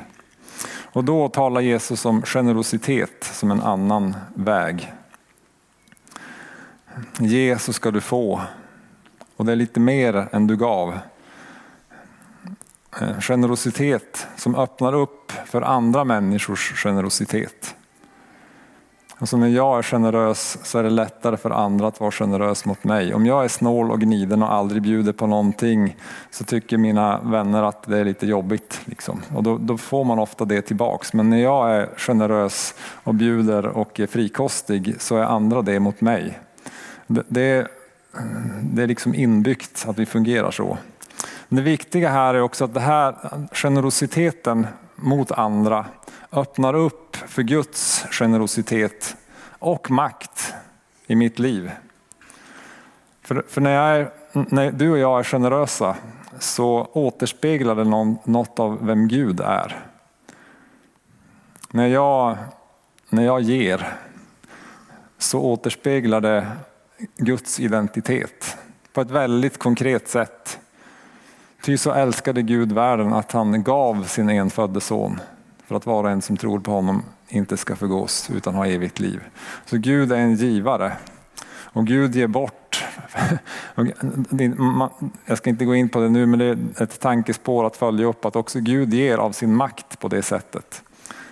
Och 0.94 1.04
då 1.04 1.30
talar 1.30 1.62
Jesus 1.62 2.06
om 2.06 2.22
generositet 2.22 3.24
som 3.24 3.52
en 3.52 3.62
annan 3.62 4.16
väg 4.34 4.94
Ge 7.20 7.60
så 7.60 7.74
ska 7.74 7.92
du 7.92 8.02
få. 8.02 8.42
Och 9.36 9.46
det 9.46 9.52
är 9.52 9.56
lite 9.56 9.80
mer 9.80 10.30
än 10.32 10.48
du 10.48 10.58
gav. 10.58 11.00
Eh, 13.02 13.20
generositet 13.20 14.28
som 14.36 14.56
öppnar 14.56 14.94
upp 14.94 15.32
för 15.46 15.62
andra 15.62 16.04
människors 16.04 16.84
generositet. 16.84 17.76
Alltså 19.20 19.38
när 19.38 19.48
jag 19.48 19.78
är 19.78 19.82
generös 19.82 20.58
så 20.64 20.80
är 20.80 20.84
det 20.84 20.90
lättare 20.90 21.38
för 21.38 21.50
andra 21.50 21.88
att 21.88 22.00
vara 22.00 22.12
generös 22.12 22.66
mot 22.66 22.84
mig. 22.84 23.14
Om 23.14 23.26
jag 23.26 23.44
är 23.44 23.48
snål 23.48 23.92
och 23.92 24.00
gniden 24.00 24.44
och 24.44 24.54
aldrig 24.54 24.82
bjuder 24.82 25.14
på 25.14 25.28
någonting 25.28 25.98
så 26.32 26.44
tycker 26.44 26.78
mina 26.78 27.20
vänner 27.20 27.64
att 27.64 27.84
det 27.84 27.98
är 27.98 28.06
lite 28.06 28.26
jobbigt. 28.26 28.82
Liksom. 28.86 29.22
Och 29.36 29.44
då, 29.44 29.58
då, 29.58 29.78
får 29.78 30.04
man 30.04 30.20
ofta 30.20 30.46
det 30.46 30.62
tillbaks. 30.62 31.14
Men 31.14 31.30
när 31.30 31.38
jag 31.38 31.72
är 31.72 31.90
generös 31.98 32.76
och 33.04 33.14
bjuder 33.14 33.66
och 33.66 34.00
är 34.00 34.08
frikostig 34.08 34.96
så 35.00 35.18
är 35.18 35.24
andra 35.24 35.62
det 35.62 35.80
mot 35.80 36.02
mig. 36.02 36.40
Det, 37.08 37.24
det, 37.28 37.68
det 38.62 38.84
är 38.84 38.88
liksom 38.88 39.16
inbyggt 39.16 39.86
att 39.88 40.00
vi 40.00 40.06
fungerar 40.06 40.52
så. 40.52 40.78
Det 41.50 41.62
viktiga 41.62 42.10
här 42.10 42.34
är 42.34 42.42
också 42.42 42.66
att 42.66 42.74
det 42.74 42.80
här 42.80 43.16
generositeten 43.52 44.68
mot 44.96 45.32
andra 45.32 45.86
öppnar 46.32 46.74
upp 46.74 47.16
för 47.16 47.42
Guds 47.42 48.06
generositet 48.12 49.16
och 49.60 49.92
makt 49.92 50.54
i 51.08 51.16
mitt 51.16 51.40
liv. 51.40 51.72
För, 53.22 53.46
för 53.50 53.62
när, 53.62 53.72
är, 53.72 54.12
när, 54.32 54.72
du 54.72 54.92
och 54.92 54.98
jag 54.98 55.20
är 55.20 55.24
generösa 55.24 55.96
så 56.40 56.88
återspeglar 56.94 57.76
det 57.76 57.84
någon, 57.84 58.18
något 58.24 58.60
av 58.60 58.86
vem 58.86 59.08
Gud 59.08 59.40
är. 59.40 59.86
När 61.72 61.88
jag, 61.88 62.38
när 63.10 63.26
jag 63.26 63.42
ger 63.42 63.94
så 65.18 65.42
återspeglar 65.42 66.22
det 66.22 66.48
Guds 67.18 67.60
identitet 67.60 68.58
på 68.94 69.02
ett 69.02 69.12
väldigt 69.12 69.58
konkret 69.58 70.08
sätt. 70.08 70.60
Ty 71.62 71.78
så 71.78 71.92
älskade 71.92 72.42
Gud 72.42 72.72
världen 72.72 73.14
att 73.14 73.32
han 73.32 73.64
gav 73.64 74.04
sin 74.04 74.30
enfödde 74.30 74.82
son 74.82 75.20
för 75.68 75.76
att 75.76 75.86
var 75.86 76.04
och 76.04 76.10
en 76.10 76.22
som 76.22 76.38
tror 76.38 76.60
på 76.60 76.72
honom 76.72 77.04
inte 77.28 77.58
ska 77.58 77.76
förgås 77.76 78.30
utan 78.30 78.56
ha 78.56 78.68
evigt 78.68 79.00
liv. 79.00 79.24
Så 79.66 79.78
Gud 79.78 80.12
är 80.12 80.18
en 80.18 80.36
givare 80.36 80.94
och 81.50 81.88
Gud 81.88 82.16
ger 82.16 82.28
bort. 82.28 82.86
Jag 85.26 85.38
ska 85.38 85.50
inte 85.50 85.66
gå 85.66 85.76
in 85.76 85.90
på 85.90 86.00
det 86.00 86.10
nu 86.10 86.26
men 86.26 86.40
det 86.40 86.46
är 86.46 86.84
ett 86.84 87.00
tankespår 87.00 87.66
att 87.68 87.78
följa 87.78 88.06
upp 88.06 88.26
att 88.26 88.36
också 88.36 88.60
Gud 88.60 88.94
ger 88.94 89.18
av 89.18 89.32
sin 89.32 89.56
makt 89.56 90.00
på 90.00 90.08
det 90.08 90.22
sättet. 90.22 90.84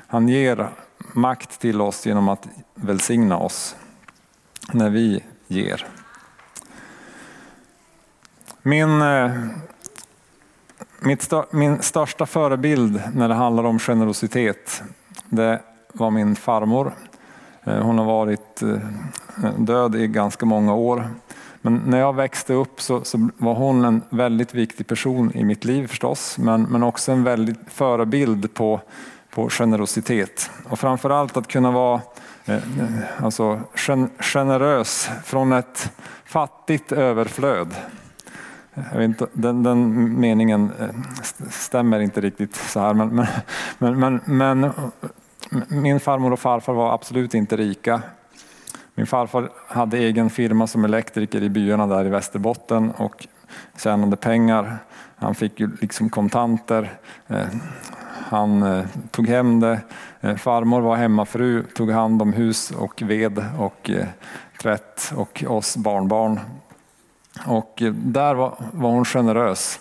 Han 0.08 0.28
ger 0.28 0.70
makt 1.14 1.60
till 1.60 1.82
oss 1.82 2.06
genom 2.06 2.30
att 2.30 2.48
välsigna 2.76 3.38
oss 3.38 3.76
när 4.72 4.90
vi 4.90 5.24
ger. 5.48 5.88
Min, 8.62 9.02
eh, 9.02 9.32
eh, 11.02 11.44
min 11.52 11.82
största 11.82 12.26
förebild 12.26 13.02
när 13.14 13.28
det 13.28 13.34
handlar 13.34 13.64
om 13.64 13.80
generositet, 13.80 14.84
det 15.30 15.62
var 15.94 16.12
min 16.12 16.36
farmor. 16.36 16.94
Eh, 17.64 17.80
hon 17.80 17.98
har 17.98 18.06
varit 18.06 18.62
eh, 18.62 19.50
död 19.58 19.96
i 19.96 20.08
ganska 20.08 20.46
många 20.46 20.74
år. 20.74 21.10
Men 21.62 21.82
när 21.86 22.00
jag 22.00 22.16
växte 22.16 22.54
upp 22.54 22.82
så, 22.82 23.04
så, 23.04 23.30
var 23.38 23.54
hon 23.54 23.86
en 23.86 24.02
väldigt 24.10 24.54
viktig 24.54 24.88
person 24.88 25.32
i 25.36 25.44
mitt 25.44 25.66
liv 25.66 25.88
förstås, 25.88 26.38
men, 26.38 26.64
men 26.64 26.84
också 26.84 27.12
en 27.12 27.24
väldigt 27.24 27.60
förebild 27.68 28.54
på, 28.54 28.82
på 29.30 29.50
generositet. 29.50 30.50
Och 30.70 30.80
framförallt 30.80 31.38
att 31.38 31.48
kunna 31.48 31.72
vara 31.72 32.02
Eh, 32.48 32.60
alltså 33.24 33.60
generös 34.20 35.10
från 35.24 35.54
ett 35.54 35.92
fattigt 36.26 36.92
överflöd. 36.92 37.76
Jag 38.76 38.98
vet 39.00 39.06
inte, 39.06 39.28
den, 39.34 39.64
den 39.64 40.20
meningen 40.20 40.72
eh, 40.80 40.90
stämmer 41.50 42.00
inte 42.00 42.22
riktigt 42.22 42.56
så 42.56 42.80
här 42.80 42.94
men, 42.94 43.26
men, 43.78 44.00
men, 44.00 44.22
men, 44.26 44.64
eh, 44.64 44.72
min 45.68 46.00
farmor 46.00 46.34
och 46.34 46.40
farfar 46.40 46.74
var 46.74 46.94
absolut 46.94 47.34
inte 47.34 47.58
rika. 47.58 48.02
Min 48.96 49.08
farfar 49.08 49.50
hade 49.68 49.98
egen 49.98 50.30
firma 50.30 50.68
som 50.68 50.86
elektriker 50.86 51.44
i 51.44 51.50
byarna 51.50 51.88
där 51.88 52.06
i 52.06 52.10
Västerbotten 52.10 52.92
och 52.92 53.28
tjänade 53.78 54.16
pengar. 54.16 54.78
Han 55.16 55.36
fick 55.36 55.60
ju 55.60 55.70
liksom 55.82 56.10
kontanter. 56.10 56.94
Eh, 57.28 57.48
han 58.30 58.84
tog 59.12 59.28
hem 59.28 59.60
det. 59.60 59.80
Farmor 60.38 60.82
var 60.82 60.96
hemmafru, 60.96 61.64
tog 61.64 61.92
hand 61.92 62.22
om 62.22 62.34
hus 62.34 62.72
och 62.72 63.02
ved 63.02 63.46
och 63.60 63.92
tvätt 64.62 65.14
och 65.16 65.44
oss 65.48 65.78
barnbarn. 65.78 66.40
Och 67.46 67.82
eh, 67.82 67.94
där 67.94 68.36
var, 68.36 68.56
var 68.72 68.90
hon 68.90 69.06
generös. 69.06 69.80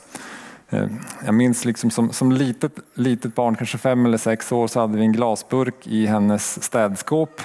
Eh, 0.71 0.87
jag 1.25 1.35
minns 1.35 1.65
liksom 1.65 1.91
som, 1.91 2.13
som 2.13 2.33
litet, 2.33 2.73
litet 2.95 3.35
barn, 3.35 3.57
kanske 3.57 3.79
fem 3.79 4.07
eller 4.07 4.19
sex 4.19 4.53
år, 4.53 4.67
så 4.67 4.81
hade 4.81 4.99
vi 4.99 5.05
en 5.05 5.13
glasburk 5.13 5.87
i 5.87 6.07
hennes 6.07 6.65
städskåp. 6.65 7.41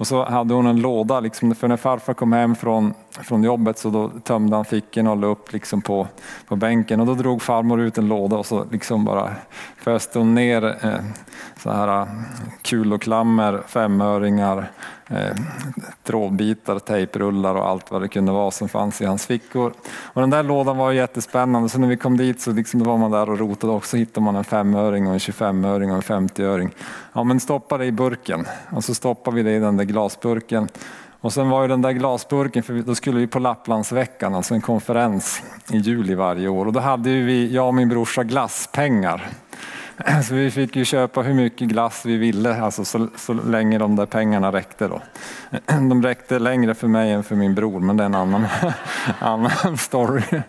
Och 0.00 0.06
så 0.06 0.24
hade 0.24 0.54
hon 0.54 0.66
en 0.66 0.80
låda, 0.80 1.20
liksom, 1.20 1.54
för 1.54 1.68
när 1.68 1.76
farfar 1.76 2.14
kom 2.14 2.32
hem 2.32 2.54
från, 2.54 2.94
från 3.10 3.42
jobbet 3.42 3.78
så 3.78 3.90
då 3.90 4.08
tömde 4.08 4.56
han 4.56 4.64
fickorna 4.64 5.10
och 5.10 5.16
la 5.16 5.26
upp 5.26 5.52
liksom 5.52 5.82
på, 5.82 6.06
på 6.48 6.56
bänken. 6.56 7.00
Och 7.00 7.06
då 7.06 7.14
drog 7.14 7.42
farmor 7.42 7.80
ut 7.80 7.98
en 7.98 8.08
låda 8.08 8.36
och 8.36 8.46
så 8.46 8.64
liksom 8.70 9.04
bara 9.04 9.30
föste 9.76 10.18
hon 10.18 10.34
ner 10.34 10.64
eh, 10.64 11.00
så 11.62 11.70
här 11.70 12.00
eh, 12.00 12.08
kuloklammer, 12.62 13.62
femöringar, 13.66 14.70
eh, 15.06 15.36
trådbitar, 16.02 16.78
tejprullar 16.78 17.54
och 17.54 17.68
allt 17.68 17.90
vad 17.90 18.02
det 18.02 18.08
kunde 18.08 18.32
vara 18.32 18.50
som 18.50 18.68
fanns 18.68 19.00
i 19.00 19.04
hans 19.04 19.26
fickor. 19.26 19.72
Och 20.12 20.20
den 20.20 20.30
där 20.30 20.42
lådan 20.42 20.76
var 20.76 20.92
jättespännande 20.92 21.68
så 21.68 21.78
när 21.78 21.88
vi 21.88 21.96
kom 21.96 22.16
dit 22.16 22.40
så 22.40 22.52
liksom 22.52 22.82
var 22.82 22.98
man 22.98 23.10
där 23.10 23.30
och 23.30 23.38
rotade 23.38 23.72
och 23.72 23.86
så 23.86 23.96
hittade 23.96 24.24
man 24.24 24.36
en 24.36 24.44
femöring 24.44 25.06
och 25.06 25.12
en 25.12 25.18
25-öring 25.18 25.90
och 25.90 26.10
en 26.10 26.28
50-öring. 26.28 26.70
Ja 27.12 27.24
men 27.24 27.40
stoppa 27.40 27.78
det 27.78 27.84
i 27.84 27.92
burken 27.92 28.46
och 28.70 28.84
så 28.84 28.94
stoppar 28.94 29.32
vi 29.32 29.42
det 29.42 29.56
i 29.56 29.58
den 29.58 29.76
där 29.76 29.84
glasburken. 29.90 30.68
Och 31.20 31.32
sen 31.32 31.48
var 31.50 31.62
ju 31.62 31.68
den 31.68 31.82
där 31.82 31.92
glasburken, 31.92 32.62
för 32.62 32.74
då 32.74 32.94
skulle 32.94 33.20
vi 33.20 33.26
på 33.26 33.38
Lapplandsveckan, 33.38 34.34
alltså 34.34 34.54
en 34.54 34.60
konferens 34.60 35.42
i 35.72 35.76
juli 35.76 36.14
varje 36.14 36.48
år. 36.48 36.66
Och 36.66 36.72
då 36.72 36.80
hade 36.80 37.10
vi, 37.10 37.54
jag 37.54 37.66
och 37.66 37.74
min 37.74 37.88
brorsa, 37.88 38.24
glasspengar. 38.24 39.28
Så 40.28 40.34
vi 40.34 40.50
fick 40.50 40.76
ju 40.76 40.84
köpa 40.84 41.22
hur 41.22 41.34
mycket 41.34 41.68
glass 41.68 42.06
vi 42.06 42.16
ville, 42.16 42.62
alltså 42.62 42.84
så, 42.84 43.08
så 43.16 43.32
länge 43.32 43.78
de 43.78 43.96
där 43.96 44.06
pengarna 44.06 44.52
räckte. 44.52 44.88
Då. 44.88 45.00
De 45.66 46.02
räckte 46.02 46.38
längre 46.38 46.74
för 46.74 46.88
mig 46.88 47.12
än 47.12 47.22
för 47.22 47.36
min 47.36 47.54
bror, 47.54 47.80
men 47.80 47.96
det 47.96 48.04
är 48.04 48.06
en 48.06 48.14
annan, 48.14 48.46
annan 49.18 49.78
story. 49.78 50.22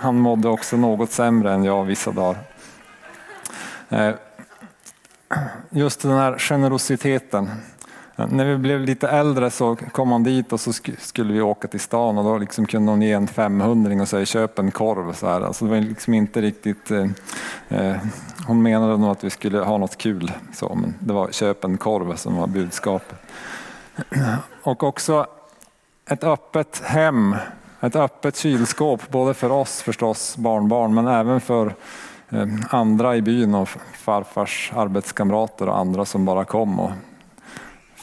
Han 0.00 0.16
mådde 0.16 0.48
också 0.48 0.76
något 0.76 1.10
sämre 1.10 1.52
än 1.52 1.64
jag 1.64 1.84
vissa 1.84 2.10
dagar. 2.10 2.36
Eh, 3.88 4.10
just 5.70 6.02
den 6.02 6.12
här 6.12 6.38
generositeten 6.38 7.50
när 8.16 8.44
vi 8.44 8.56
blev 8.56 8.80
lite 8.80 9.08
äldre 9.08 9.50
så 9.50 9.76
kom 9.76 10.12
han 10.12 10.22
dit 10.22 10.52
och 10.52 10.60
så 10.60 10.72
skulle 10.98 11.32
vi 11.32 11.40
åka 11.40 11.68
till 11.68 11.80
stan 11.80 12.18
och 12.18 12.24
då 12.24 12.38
liksom 12.38 12.66
kunde 12.66 12.92
hon 12.92 13.02
ge 13.02 13.12
en 13.12 13.26
500 13.26 14.02
och 14.02 14.08
säga 14.08 14.26
köp 14.26 14.58
en 14.58 14.70
korv. 14.70 15.12
Så 15.12 15.26
här. 15.26 15.40
Alltså 15.40 15.64
det 15.64 15.70
var 15.70 15.80
liksom 15.80 16.14
inte 16.14 16.40
riktigt, 16.40 16.90
eh, 16.90 17.06
eh, 17.68 17.96
hon 18.46 18.62
menade 18.62 18.96
nog 18.96 19.10
att 19.10 19.24
vi 19.24 19.30
skulle 19.30 19.58
ha 19.58 19.78
något 19.78 19.98
kul, 19.98 20.32
så, 20.52 20.74
men 20.74 20.94
det 20.98 21.12
var 21.12 21.28
köp 21.30 21.64
en 21.64 21.78
korv 21.78 22.16
som 22.16 22.36
var 22.36 22.46
budskapet. 22.46 23.18
Och 24.62 24.82
också 24.82 25.26
ett 26.10 26.24
öppet 26.24 26.82
hem, 26.84 27.36
ett 27.80 27.96
öppet 27.96 28.36
kylskåp 28.36 29.10
både 29.10 29.34
för 29.34 29.52
oss 29.52 29.82
förstås, 29.82 30.36
barnbarn, 30.36 30.94
men 30.94 31.06
även 31.06 31.40
för 31.40 31.74
eh, 32.28 32.46
andra 32.70 33.16
i 33.16 33.22
byn 33.22 33.54
och 33.54 33.68
farfars 33.92 34.72
arbetskamrater 34.76 35.68
och 35.68 35.78
andra 35.78 36.04
som 36.04 36.24
bara 36.24 36.44
kom 36.44 36.80
och 36.80 36.90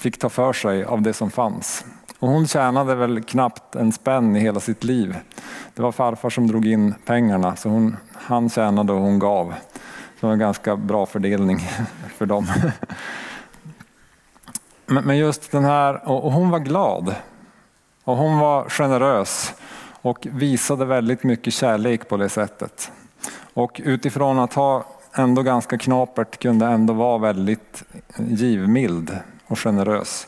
fick 0.03 0.17
ta 0.19 0.29
för 0.29 0.53
sig 0.53 0.83
av 0.83 1.01
det 1.01 1.13
som 1.13 1.31
fanns. 1.31 1.85
Och 2.19 2.27
hon 2.27 2.47
tjänade 2.47 2.95
väl 2.95 3.23
knappt 3.23 3.75
en 3.75 3.91
spänn 3.91 4.35
i 4.35 4.39
hela 4.39 4.59
sitt 4.59 4.83
liv. 4.83 5.15
Det 5.73 5.81
var 5.81 5.91
farfar 5.91 6.29
som 6.29 6.47
drog 6.47 6.67
in 6.67 6.93
pengarna, 7.05 7.55
så 7.55 7.69
hon, 7.69 7.97
han 8.13 8.49
tjänade 8.49 8.93
och 8.93 8.99
hon 8.99 9.19
gav. 9.19 9.53
Det 10.19 10.25
var 10.25 10.33
en 10.33 10.39
ganska 10.39 10.75
bra 10.75 11.05
fördelning 11.05 11.59
för 12.17 12.25
dem. 12.25 12.47
Men 14.85 15.17
just 15.17 15.51
den 15.51 15.63
här, 15.63 16.09
och 16.09 16.31
hon 16.31 16.49
var 16.49 16.59
glad. 16.59 17.15
Och 18.03 18.17
hon 18.17 18.39
var 18.39 18.69
generös 18.69 19.53
och 20.01 20.27
visade 20.31 20.85
väldigt 20.85 21.23
mycket 21.23 21.53
kärlek 21.53 22.09
på 22.09 22.17
det 22.17 22.29
sättet. 22.29 22.91
Och 23.53 23.81
utifrån 23.83 24.39
att 24.39 24.53
ha 24.53 24.85
ändå 25.13 25.41
ganska 25.41 25.77
knapert 25.77 26.39
kunde 26.39 26.65
ändå 26.65 26.93
vara 26.93 27.17
väldigt 27.17 27.83
givmild 28.17 29.19
och 29.53 29.59
generös. 29.59 30.27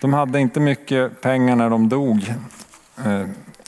De 0.00 0.12
hade 0.12 0.40
inte 0.40 0.60
mycket 0.60 1.20
pengar 1.20 1.56
när 1.56 1.70
de 1.70 1.88
dog, 1.88 2.34
eh, 3.04 3.26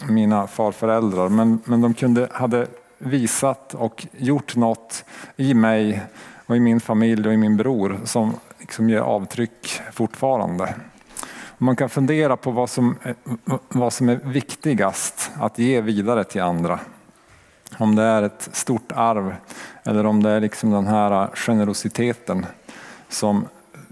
mina 0.08 0.46
farföräldrar, 0.46 1.28
men, 1.28 1.61
men 1.64 1.80
de 1.80 1.94
kunde, 1.94 2.28
hade 2.32 2.66
visat 2.99 3.75
och 3.75 4.06
gjort 4.12 4.56
något 4.56 5.04
i 5.37 5.54
mig 5.54 6.02
och 6.46 6.56
i 6.56 6.61
min 6.61 6.80
familj 6.80 7.28
och 7.28 7.34
i 7.34 7.37
min 7.37 7.56
bror 7.56 8.00
som 8.04 8.34
liksom 8.58 8.90
ger 8.90 9.00
avtryck 9.00 9.80
fortfarande. 9.92 10.75
Man 11.58 11.76
kan 11.76 11.88
fundera 11.88 12.37
på 12.37 12.50
vad 12.50 12.70
som, 12.70 12.99
eh, 13.02 13.14
vad 13.68 13.92
som 13.92 14.08
är 14.08 14.16
viktigast 14.16 15.30
att 15.40 15.58
ge 15.58 15.80
vidare 15.80 16.25
till 16.25 16.42
andra. 16.42 16.80
Om 17.78 17.96
det 17.96 18.02
är 18.02 18.23
ett 18.23 18.49
stort 18.52 18.92
arv 18.94 19.34
eller 19.84 20.06
om 20.06 20.23
det 20.23 20.30
är 20.30 20.40
liksom 20.40 20.71
den 20.71 20.86
här 20.86 21.23
eh, 21.23 21.30
generositeten 21.34 22.47
som 23.08 23.49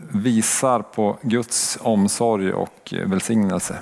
visar 0.09 0.83
på 0.83 1.19
Guds 1.23 1.79
omsorg 1.81 2.53
och 2.53 2.95
välsignelse. 3.07 3.79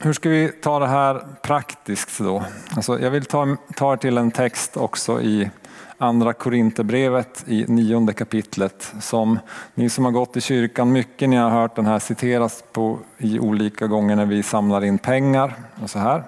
Hur 0.00 0.12
ska 0.12 0.28
vi 0.28 0.48
ta 0.48 0.78
det 0.78 0.86
här 0.86 1.26
praktiskt 1.42 2.18
då? 2.18 2.44
Alltså 2.76 3.00
jag 3.00 3.10
vill 3.10 3.24
ta, 3.24 3.56
ta 3.76 3.92
er 3.92 3.96
till 3.96 4.18
en 4.18 4.30
text 4.30 4.76
också 4.76 5.20
i 5.20 5.50
Andra 5.98 6.32
Korinthierbrevet 6.32 7.44
i 7.46 7.64
nionde 7.68 8.12
kapitlet 8.12 8.94
som 9.00 9.38
ni 9.74 9.90
som 9.90 10.04
har 10.04 10.12
gått 10.12 10.36
i 10.36 10.40
kyrkan 10.40 10.92
mycket, 10.92 11.28
ni 11.28 11.36
har 11.36 11.50
hört 11.50 11.76
den 11.76 11.86
här 11.86 11.98
citeras 11.98 12.64
på, 12.72 12.98
i 13.18 13.38
olika 13.38 13.86
gånger 13.86 14.16
när 14.16 14.26
vi 14.26 14.42
samlar 14.42 14.84
in 14.84 14.98
pengar 14.98 15.54
och 15.82 15.90
så 15.90 15.98
här. 15.98 16.24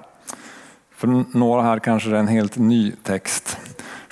För 0.94 1.24
några 1.38 1.62
här 1.62 1.78
kanske 1.78 2.10
det 2.10 2.16
är 2.16 2.20
en 2.20 2.28
helt 2.28 2.56
ny 2.56 2.92
text. 3.02 3.58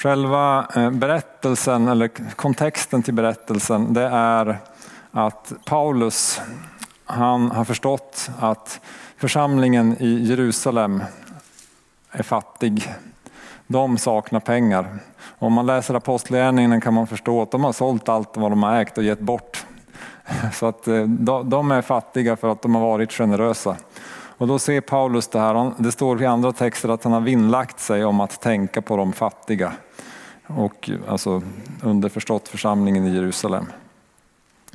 Själva 0.05 0.67
eh, 0.77 0.91
berättelsen, 0.91 1.89
eller 1.89 2.09
kontexten 2.37 3.03
till 3.03 3.15
berättelsen, 3.15 3.95
det 3.95 4.09
är 4.13 4.59
att 5.11 5.53
Paulus 5.65 6.41
han 7.05 7.51
har 7.51 7.65
förstått 7.65 8.31
att 8.39 8.81
församlingen 9.17 9.97
i 10.01 10.29
Jerusalem 10.29 11.03
är 12.11 12.23
fattig. 12.23 12.95
De 13.67 13.99
saknar 13.99 14.41
pengar. 14.41 14.99
Om 15.39 15.53
man 15.53 15.67
läser 15.67 15.95
Apostlagärningarna 15.95 16.81
kan 16.81 16.95
man 16.95 17.07
förstå 17.07 17.43
att 17.43 17.51
de 17.51 17.65
har 17.65 17.73
sålt 17.73 18.09
allt 18.09 18.37
vad 18.37 18.53
de 18.53 18.63
har 18.63 18.81
ägt 18.81 18.99
och 18.99 19.05
gett 19.05 19.21
bort. 19.21 19.67
Så 20.53 20.67
att 20.67 20.89
eh, 20.89 21.03
de 21.45 21.71
är 21.71 21.83
fattiga 21.83 22.37
för 22.37 22.49
att 22.49 22.63
de 22.63 22.75
har 22.75 22.83
varit 22.83 23.13
generösa. 23.13 23.77
Och 24.39 24.47
då 24.47 24.59
ser 24.59 24.81
Paulus 24.81 25.29
det 25.29 25.39
här, 25.39 25.73
det 25.79 25.93
står 25.93 26.23
i 26.23 26.27
andra 26.27 26.53
texter 26.53 26.89
att 26.89 27.05
han 27.05 27.13
har 27.13 27.21
vinnlagt 27.21 27.81
sig 27.81 28.05
om 28.05 28.21
att 28.21 28.41
tänka 28.41 28.83
på 28.83 28.97
de 28.97 29.13
fattiga 29.13 29.73
och 30.47 30.91
alltså 31.09 31.43
underförstått 31.83 32.49
församlingen 32.49 33.07
i 33.07 33.15
Jerusalem. 33.15 33.67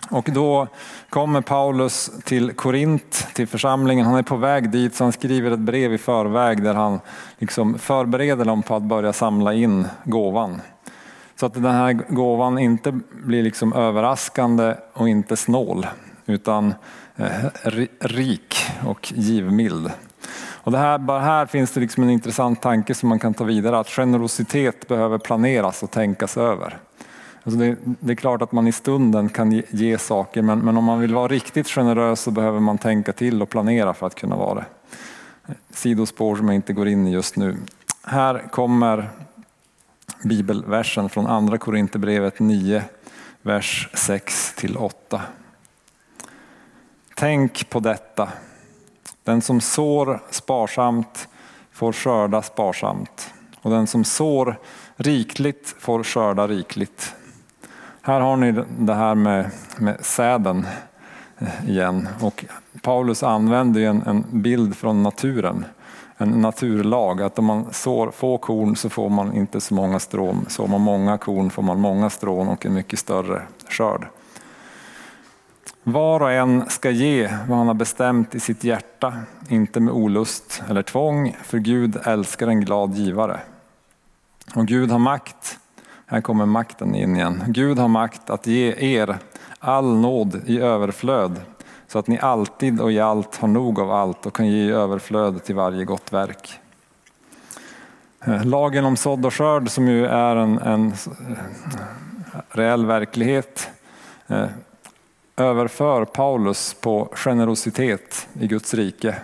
Och 0.10 0.30
då 0.32 0.68
kommer 1.10 1.42
Paulus 1.42 2.12
till 2.24 2.52
Korint, 2.52 3.28
till 3.34 3.48
församlingen. 3.48 4.06
Han 4.06 4.16
är 4.16 4.24
på 4.24 4.36
väg 4.36 4.70
dit 4.70 4.96
så 4.96 5.04
han 5.04 5.12
skriver 5.12 5.52
ett 5.52 5.60
brev 5.60 5.94
i 5.94 5.98
förväg 5.98 6.64
där 6.64 6.74
han 6.74 7.00
liksom 7.38 7.80
förbereder 7.80 8.46
dem 8.46 8.64
på 8.64 8.76
att 8.76 8.84
börja 8.84 9.14
samla 9.14 9.54
in 9.54 9.88
gåvan. 10.04 10.62
Så 11.36 11.46
att 11.46 11.54
den 11.54 11.66
här 11.66 11.94
gåvan 11.94 12.60
inte 12.60 13.00
blir 13.12 13.44
liksom 13.44 13.74
överraskande 13.74 14.76
och 14.94 15.10
inte 15.10 15.38
snål 15.38 15.88
utan 16.30 16.74
eh, 17.16 17.28
rik 18.00 18.56
och 18.86 19.14
givmild. 19.16 19.92
Och 20.38 20.72
det 20.72 20.78
här, 20.78 20.98
bara 20.98 21.20
här 21.20 21.46
finns 21.46 21.72
det 21.72 21.80
liksom 21.80 22.04
en 22.04 22.10
intressant 22.10 22.62
tanke 22.62 22.96
som 22.96 23.10
man 23.10 23.20
kan 23.20 23.34
ta 23.34 23.44
vidare, 23.44 23.80
att 23.80 23.90
generositet 23.90 24.88
behöver 24.88 25.18
planeras 25.18 25.84
och 25.84 25.92
tänkas 25.92 26.38
över. 26.38 26.78
Alltså 27.44 27.60
det, 27.60 27.78
det, 27.84 28.12
är 28.12 28.16
klart 28.16 28.42
att 28.42 28.52
man 28.52 28.68
i 28.68 28.72
stunden 28.72 29.30
kan 29.30 29.52
ge, 29.52 29.64
ge 29.70 29.98
saker, 29.98 30.42
men, 30.42 30.60
men, 30.60 30.78
om 30.78 30.84
man 30.84 31.00
vill 31.00 31.14
vara 31.14 31.28
riktigt 31.28 31.68
generös 31.68 32.22
så 32.22 32.32
behöver 32.32 32.60
man 32.60 32.78
tänka 32.78 33.14
till 33.14 33.42
och 33.42 33.50
planera 33.50 33.94
för 33.94 34.08
att 34.08 34.16
kunna 34.16 34.36
vara 34.36 34.56
det. 34.56 34.66
Sidospår 35.70 36.36
som 36.36 36.48
jag 36.48 36.56
inte 36.56 36.74
går 36.74 36.88
in 36.88 37.08
i 37.08 37.12
just 37.12 37.36
nu. 37.36 37.58
Här 38.04 38.48
kommer 38.52 39.10
bibelversen 40.24 41.10
från 41.10 41.28
andra 41.28 41.58
Korinthierbrevet 41.58 42.40
9, 42.40 42.84
vers 43.42 43.90
6 43.94 44.54
till 44.56 44.78
8. 44.78 45.22
Tänk 47.20 47.70
på 47.70 47.80
detta 47.80 48.30
den 49.24 49.42
som 49.42 49.62
sår 49.62 50.20
sparsamt 50.30 51.28
får 51.72 51.94
skörda 51.94 52.42
sparsamt 52.42 53.34
och 53.62 53.72
den 53.72 53.88
som 53.88 54.04
sår 54.04 54.60
rikligt 54.96 55.76
får 55.80 56.04
skörda 56.04 56.48
rikligt. 56.48 57.16
Här 58.02 58.20
har 58.20 58.36
ni 58.38 58.64
det 58.80 58.94
här 58.94 59.16
med, 59.16 59.52
med 59.78 60.06
säden 60.06 60.68
igen 61.68 62.08
och 62.22 62.46
Paulus 62.82 63.24
använder 63.24 63.82
en, 63.82 64.02
en 64.02 64.26
bild 64.32 64.76
från 64.76 65.04
naturen 65.04 65.66
en 66.18 66.30
naturlag 66.42 67.22
att 67.22 67.40
om 67.40 67.46
man 67.46 67.74
sår 67.74 68.12
få 68.12 68.38
korn 68.38 68.76
så 68.76 68.90
får 68.90 69.10
man 69.10 69.34
inte 69.34 69.62
så 69.62 69.74
många 69.74 70.00
strån. 70.00 70.46
Sår 70.48 70.68
man 70.68 70.82
många 70.82 71.18
korn 71.18 71.50
får 71.50 71.64
man 71.64 71.80
många 71.80 72.10
strån 72.10 72.48
och 72.48 72.66
en 72.66 72.74
mycket 72.74 73.00
större 73.00 73.42
skörd. 73.70 74.08
Var 75.84 76.20
och 76.20 76.32
en 76.32 76.70
ska 76.70 76.90
ge 76.90 77.28
vad 77.48 77.58
han 77.58 77.68
har 77.68 77.74
bestämt 77.74 78.36
i 78.36 78.40
sitt 78.40 78.64
hjärta, 78.64 79.14
inte 79.50 79.80
med 79.80 79.94
olust 79.94 80.64
eller 80.70 80.82
tvång, 80.82 81.38
för 81.44 81.58
Gud 81.58 81.98
älskar 82.04 82.48
en 82.48 82.62
glad 82.62 82.94
givare. 82.94 83.40
Och 84.56 84.68
Gud 84.68 84.92
har 84.92 85.00
makt, 85.00 85.60
här 86.06 86.22
kommer 86.22 86.46
makten 86.46 86.96
in 86.96 87.16
igen, 87.16 87.44
Gud 87.48 87.80
har 87.80 87.88
makt 87.88 88.30
att 88.30 88.48
ge 88.48 88.74
er 88.78 89.18
all 89.60 89.98
nåd 89.98 90.42
i 90.46 90.60
överflöd 90.60 91.42
så 91.88 92.00
att 92.00 92.08
ni 92.08 92.20
alltid 92.20 92.82
och 92.82 92.92
i 92.92 93.00
allt 93.00 93.36
har 93.36 93.48
nog 93.48 93.80
av 93.80 93.92
allt 93.92 94.26
och 94.26 94.36
kan 94.36 94.48
ge 94.48 94.72
överflöd 94.72 95.44
till 95.44 95.56
varje 95.56 95.86
gott 95.86 96.14
verk. 96.14 96.60
Lagen 98.44 98.86
om 98.86 98.96
sådd 98.96 99.26
och 99.26 99.34
skörd 99.34 99.70
som 99.70 99.88
ju 99.88 100.06
är 100.06 100.36
en, 100.36 100.60
en 100.60 100.88
eh, 100.88 101.38
reell 102.50 102.86
verklighet 102.86 103.70
eh, 104.28 104.46
överför 105.40 106.06
Paulus 106.06 106.74
på 106.74 107.10
generositet 107.12 108.28
i 108.34 108.48
Guds 108.48 108.74
rike. 108.74 109.16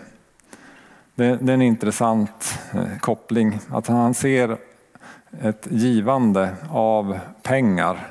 Det, 1.15 1.25
är 1.25 1.49
en 1.49 1.61
intressant 1.61 2.59
eh, 2.73 2.97
koppling, 2.99 3.59
att 3.69 3.87
han 3.87 4.13
ser 4.13 4.57
ett 5.41 5.67
givande 5.69 6.55
av 6.69 7.19
pengar 7.43 8.07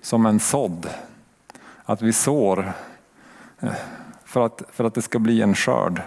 som 0.00 0.26
en 0.26 0.40
sådd. 0.40 0.88
Att 1.84 2.02
vi 2.02 2.12
sår 2.12 2.72
eh, 3.60 3.72
för 4.24 4.46
att, 4.46 4.62
för 4.72 4.84
att 4.84 4.94
det 4.94 5.02
ska 5.02 5.18
bli 5.18 5.42
en 5.42 5.54
skörd. 5.54 6.02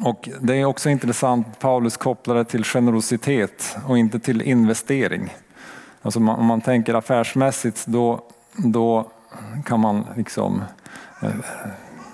Och 0.00 0.28
det 0.40 0.54
är 0.54 0.64
också 0.64 0.90
intressant, 0.90 1.58
Paulus 1.58 1.96
kopplar 1.96 2.34
det 2.34 2.44
till 2.44 2.64
generositet 2.64 3.76
och 3.86 3.98
inte 3.98 4.20
till 4.20 4.42
investering. 4.42 5.34
Alltså 6.02 6.18
om 6.18 6.46
man 6.46 6.60
tänker 6.60 6.94
affärsmässigt 6.94 7.86
då, 7.86 8.22
då 8.56 9.10
kan 9.64 9.80
man 9.80 10.06
liksom 10.16 10.62
eh, 11.22 11.30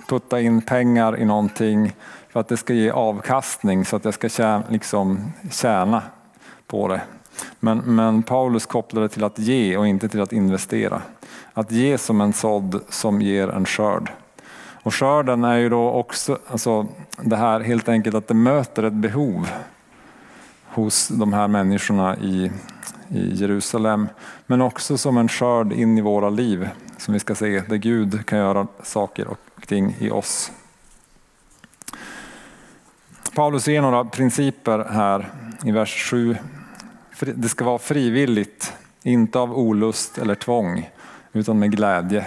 putta 0.09 0.41
in 0.41 0.63
pengar 0.63 1.19
i 1.19 1.25
någonting 1.25 1.93
för 2.29 2.41
att 2.41 2.49
det 2.49 2.57
ska 2.57 2.75
ge 2.75 2.91
avkastning 2.91 3.85
så 3.85 3.97
att 3.97 4.05
jag 4.05 4.15
ska 4.15 4.29
tjäna, 4.29 4.63
liksom, 4.69 5.33
tjäna 5.51 6.03
på 6.67 6.89
det. 6.89 7.01
Men, 7.61 7.79
men 7.79 8.23
Paulus 8.23 8.67
kopplar 8.67 9.03
det 9.03 9.09
till 9.09 9.25
att 9.25 9.39
ge 9.39 9.77
och 9.77 9.87
inte 9.87 10.09
till 10.09 10.21
att 10.21 10.33
investera. 10.33 11.03
Att 11.53 11.73
ge 11.73 11.99
som 11.99 12.21
en 12.21 12.33
sådd 12.33 12.81
som 12.89 13.23
ger 13.23 13.49
en 13.49 13.67
skörd. 13.67 14.11
Och 14.83 14.95
skörden 14.95 15.45
är 15.45 15.57
ju 15.57 15.69
då 15.69 15.91
också 15.91 16.39
alltså, 16.49 16.87
det 17.23 17.37
här 17.37 17.61
helt 17.61 17.89
enkelt 17.89 18.15
att 18.17 18.29
det 18.29 18.35
möter 18.35 18.83
ett 18.83 18.93
behov 18.93 19.49
hos 20.65 21.09
de 21.09 21.33
här 21.33 21.49
människorna 21.49 22.17
i, 22.17 22.51
i 23.09 23.35
Jerusalem. 23.35 24.09
Men 24.47 24.63
också 24.63 24.99
som 24.99 25.19
en 25.19 25.29
skörd 25.29 25.73
in 25.73 25.99
i 25.99 26.01
våra 26.01 26.31
liv 26.31 26.69
som 27.05 27.15
vi 27.15 27.21
ska 27.21 27.35
se 27.35 27.61
där 27.61 27.77
Gud 27.77 28.27
kan 28.27 28.39
göra 28.39 28.67
saker 28.83 29.27
och 29.27 29.67
ting 29.67 29.97
i 29.99 30.11
oss. 30.11 30.53
Paulus 33.35 33.69
ger 33.69 33.83
några 33.83 34.05
principer 34.05 34.87
här 34.91 35.33
i 35.65 35.73
vers 35.73 36.11
7. 36.11 36.37
Det 37.21 37.49
ska 37.49 37.65
vara 37.65 37.79
frivilligt, 37.79 38.73
inte 39.03 39.39
av 39.39 39.59
olust 39.59 40.19
eller 40.19 40.35
tvång, 40.35 40.91
utan 41.33 41.59
med 41.59 41.71
glädje. 41.71 42.27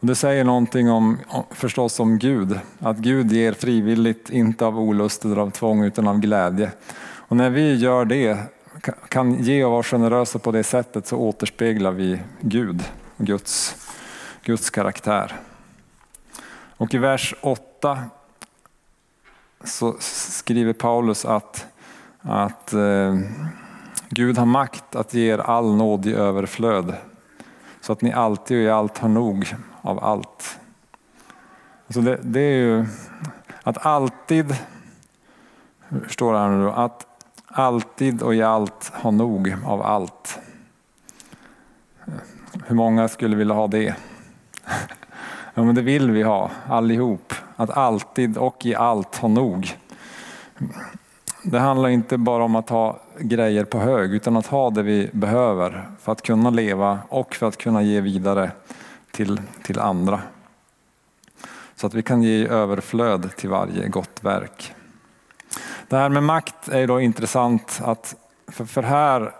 Och 0.00 0.06
det 0.06 0.14
säger 0.14 0.44
någonting 0.44 0.90
om, 0.90 1.18
förstås 1.50 2.00
om 2.00 2.18
Gud, 2.18 2.60
att 2.78 2.96
Gud 2.96 3.32
ger 3.32 3.52
frivilligt, 3.52 4.30
inte 4.30 4.66
av 4.66 4.78
olust 4.78 5.24
eller 5.24 5.36
av 5.36 5.50
tvång 5.50 5.84
utan 5.84 6.08
av 6.08 6.18
glädje. 6.18 6.70
Och 7.00 7.36
när 7.36 7.50
vi 7.50 7.74
gör 7.74 8.04
det, 8.04 8.38
kan 9.08 9.42
ge 9.42 9.64
och 9.64 9.70
vara 9.70 9.82
generösa 9.82 10.38
på 10.38 10.52
det 10.52 10.64
sättet 10.64 11.06
så 11.06 11.16
återspeglar 11.16 11.92
vi 11.92 12.20
Gud, 12.40 12.84
Guds, 13.16 13.76
Guds 14.48 14.70
karaktär. 14.70 15.36
Och 16.76 16.94
i 16.94 16.98
vers 16.98 17.34
8 17.40 17.98
så 19.64 19.96
skriver 20.00 20.72
Paulus 20.72 21.24
att, 21.24 21.66
att 22.20 22.72
eh, 22.72 23.18
Gud 24.08 24.38
har 24.38 24.46
makt 24.46 24.96
att 24.96 25.14
ge 25.14 25.32
er 25.32 25.38
all 25.38 25.76
nåd 25.76 26.06
i 26.06 26.12
överflöd 26.12 26.96
så 27.80 27.92
att 27.92 28.02
ni 28.02 28.12
alltid 28.12 28.56
och 28.56 28.62
i 28.62 28.70
allt 28.70 28.98
har 28.98 29.08
nog 29.08 29.54
av 29.82 30.04
allt. 30.04 30.58
Så 31.88 32.00
det, 32.00 32.20
det 32.22 32.40
är 32.40 32.56
ju 32.56 32.86
att 33.62 33.86
alltid, 33.86 34.56
hur 35.88 36.08
står 36.08 36.32
det 36.32 36.38
här 36.38 36.48
nu 36.48 36.70
att 36.70 37.06
alltid 37.46 38.22
och 38.22 38.34
i 38.34 38.42
allt 38.42 38.92
ha 38.94 39.10
nog 39.10 39.54
av 39.64 39.82
allt. 39.82 40.38
Hur 42.66 42.74
många 42.74 43.08
skulle 43.08 43.36
vilja 43.36 43.54
ha 43.54 43.66
det? 43.66 43.96
Ja, 45.54 45.64
men 45.64 45.74
det 45.74 45.82
vill 45.82 46.10
vi 46.10 46.22
ha 46.22 46.50
allihop. 46.68 47.34
Att 47.56 47.70
alltid 47.70 48.36
och 48.36 48.66
i 48.66 48.74
allt 48.74 49.16
ha 49.16 49.28
nog. 49.28 49.76
Det 51.42 51.58
handlar 51.58 51.88
inte 51.88 52.18
bara 52.18 52.44
om 52.44 52.56
att 52.56 52.68
ha 52.68 53.00
grejer 53.18 53.64
på 53.64 53.78
hög 53.78 54.14
utan 54.14 54.36
att 54.36 54.46
ha 54.46 54.70
det 54.70 54.82
vi 54.82 55.10
behöver 55.12 55.88
för 56.00 56.12
att 56.12 56.22
kunna 56.22 56.50
leva 56.50 56.98
och 57.08 57.34
för 57.34 57.46
att 57.46 57.56
kunna 57.56 57.82
ge 57.82 58.00
vidare 58.00 58.50
till, 59.10 59.40
till 59.62 59.78
andra. 59.78 60.20
Så 61.76 61.86
att 61.86 61.94
vi 61.94 62.02
kan 62.02 62.22
ge 62.22 62.46
överflöd 62.46 63.36
till 63.36 63.48
varje 63.48 63.88
gott 63.88 64.24
verk. 64.24 64.74
Det 65.88 65.96
här 65.96 66.08
med 66.08 66.22
makt 66.22 66.68
är 66.68 66.86
då 66.86 67.00
intressant 67.00 67.80
att 67.84 68.16
för, 68.46 68.64
för 68.64 68.82
här 68.82 69.32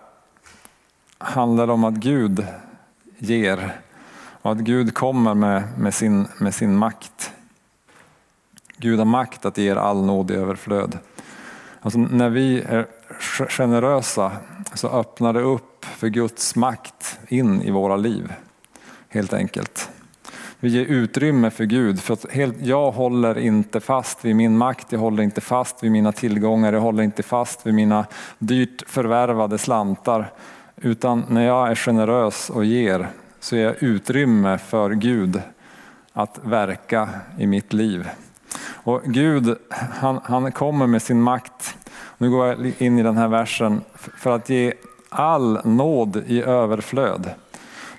handlar 1.18 1.66
det 1.66 1.72
om 1.72 1.84
att 1.84 1.94
Gud 1.94 2.46
ger 3.18 3.80
och 4.48 4.52
att 4.52 4.60
Gud 4.60 4.94
kommer 4.94 5.34
med, 5.34 5.62
med, 5.78 5.94
sin, 5.94 6.28
med 6.38 6.54
sin 6.54 6.76
makt. 6.76 7.32
Gud 8.76 8.98
har 8.98 9.06
makt 9.06 9.44
att 9.44 9.58
ge 9.58 9.70
er 9.70 9.76
all 9.76 10.04
nåd 10.04 10.30
i 10.30 10.34
överflöd. 10.34 10.98
Alltså 11.80 11.98
när 11.98 12.28
vi 12.28 12.60
är 12.60 12.86
generösa 13.48 14.32
så 14.74 14.88
öppnar 14.88 15.32
det 15.32 15.40
upp 15.40 15.84
för 15.84 16.08
Guds 16.08 16.56
makt 16.56 17.18
in 17.28 17.62
i 17.62 17.70
våra 17.70 17.96
liv. 17.96 18.32
Helt 19.08 19.32
enkelt. 19.32 19.90
Vi 20.60 20.68
ger 20.68 20.84
utrymme 20.84 21.50
för 21.50 21.64
Gud. 21.64 22.00
För 22.00 22.14
att 22.14 22.30
helt, 22.30 22.56
jag 22.60 22.90
håller 22.90 23.38
inte 23.38 23.80
fast 23.80 24.24
vid 24.24 24.36
min 24.36 24.58
makt, 24.58 24.92
jag 24.92 25.00
håller 25.00 25.22
inte 25.22 25.40
fast 25.40 25.82
vid 25.82 25.92
mina 25.92 26.12
tillgångar, 26.12 26.72
jag 26.72 26.80
håller 26.80 27.02
inte 27.02 27.22
fast 27.22 27.66
vid 27.66 27.74
mina 27.74 28.06
dyrt 28.38 28.82
förvärvade 28.86 29.58
slantar. 29.58 30.32
Utan 30.76 31.24
när 31.28 31.46
jag 31.46 31.70
är 31.70 31.74
generös 31.74 32.50
och 32.50 32.64
ger 32.64 33.08
så 33.40 33.56
ger 33.56 33.64
jag 33.64 33.82
utrymme 33.82 34.58
för 34.58 34.90
Gud 34.90 35.42
att 36.12 36.40
verka 36.42 37.08
i 37.38 37.46
mitt 37.46 37.72
liv. 37.72 38.08
Och 38.60 39.02
Gud 39.04 39.56
han, 39.90 40.20
han 40.24 40.52
kommer 40.52 40.86
med 40.86 41.02
sin 41.02 41.22
makt, 41.22 41.76
nu 42.18 42.30
går 42.30 42.46
jag 42.46 42.72
in 42.78 42.98
i 42.98 43.02
den 43.02 43.16
här 43.16 43.28
versen, 43.28 43.80
för 43.94 44.30
att 44.30 44.48
ge 44.48 44.72
all 45.08 45.60
nåd 45.64 46.22
i 46.26 46.42
överflöd. 46.42 47.30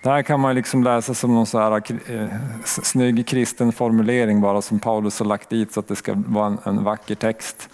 Det 0.03 0.09
här 0.09 0.21
kan 0.21 0.39
man 0.39 0.55
liksom 0.55 0.83
läsa 0.83 1.13
som 1.13 1.33
någon 1.33 1.45
så 1.45 1.59
här, 1.59 1.83
eh, 2.11 2.29
snygg 2.65 3.27
kristen 3.27 3.71
formulering 3.71 4.41
bara 4.41 4.61
som 4.61 4.79
Paulus 4.79 5.19
har 5.19 5.25
lagt 5.25 5.49
dit 5.49 5.73
så 5.73 5.79
att 5.79 5.87
det 5.87 5.95
ska 5.95 6.13
vara 6.27 6.47
en, 6.47 6.57
en 6.63 6.83
vacker 6.83 7.15
text. 7.15 7.69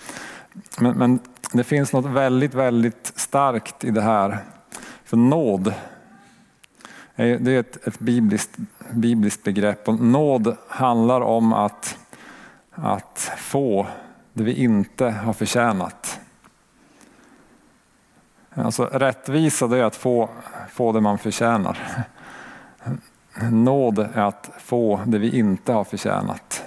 Men, 0.79 0.97
men, 0.97 1.19
det 1.53 1.63
finns 1.63 1.93
något 1.93 2.05
väldigt, 2.05 2.53
väldigt 2.53 3.13
starkt 3.15 3.83
i 3.83 3.91
det 3.91 4.01
här. 4.01 4.37
För 5.05 5.17
nåd, 5.17 5.73
Eh, 7.15 7.39
det 7.39 7.51
är 7.51 7.59
ett, 7.59 7.87
ett 7.87 7.99
bibliskt, 7.99 8.57
bibliskt 8.91 9.43
begrepp 9.43 9.87
och 9.87 9.99
nåd 9.99 10.57
handlar 10.67 11.21
om 11.21 11.53
att 11.53 11.97
att 12.75 13.31
få 13.37 13.87
det 14.33 14.43
vi 14.43 14.53
inte 14.63 15.09
har 15.09 15.33
förtjänat. 15.33 16.19
Alltså 18.53 18.85
rättvisa 18.85 19.67
det 19.67 19.77
är 19.77 19.83
att 19.83 19.95
få, 19.95 20.29
få 20.69 20.91
det 20.91 21.01
man 21.01 21.17
förtjänar. 21.17 22.05
Nåd 23.51 23.99
är 23.99 24.21
att 24.21 24.51
få 24.57 25.01
det 25.05 25.17
vi 25.17 25.39
inte 25.39 25.73
har 25.73 25.83
förtjänat. 25.83 26.63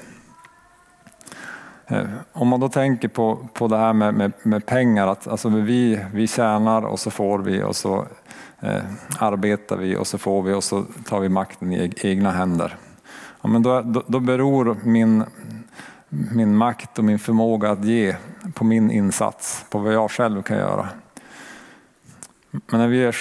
Eh, 1.86 2.04
om 2.32 2.48
man 2.48 2.60
då 2.60 2.68
tänker 2.68 3.08
på, 3.08 3.48
på 3.52 3.68
det 3.68 3.76
här 3.76 3.92
med, 3.92 4.14
med, 4.14 4.32
med 4.42 4.66
pengar, 4.66 5.06
att 5.06 5.28
alltså 5.28 5.48
vi, 5.48 6.04
vi 6.12 6.26
tjänar 6.26 6.82
och 6.82 7.00
så 7.00 7.10
får 7.10 7.38
vi 7.38 7.62
och 7.62 7.76
så 7.76 8.06
eh, 8.60 8.82
arbetar 9.18 9.76
vi 9.76 9.96
och 9.96 10.06
så 10.06 10.18
får 10.18 10.42
vi 10.42 10.52
och 10.52 10.64
så 10.64 10.84
tar 11.04 11.20
vi 11.20 11.28
makten 11.28 11.72
i 11.72 11.92
egna 11.96 12.30
händer. 12.30 12.76
Ja, 13.42 13.48
men 13.48 13.62
då, 13.62 13.80
då, 13.80 14.02
då 14.06 14.20
beror 14.20 14.76
min, 14.82 15.24
min 16.08 16.56
makt 16.56 16.98
och 16.98 17.04
min 17.04 17.18
förmåga 17.18 17.70
att 17.70 17.84
ge 17.84 18.16
på 18.54 18.64
min 18.64 18.90
insats, 18.90 19.64
på 19.70 19.78
vad 19.78 19.94
jag 19.94 20.10
själv 20.10 20.42
kan 20.42 20.56
göra. 20.56 20.88
Men 22.50 22.80
när 22.80 22.88
vi, 22.88 23.04
är, 23.04 23.16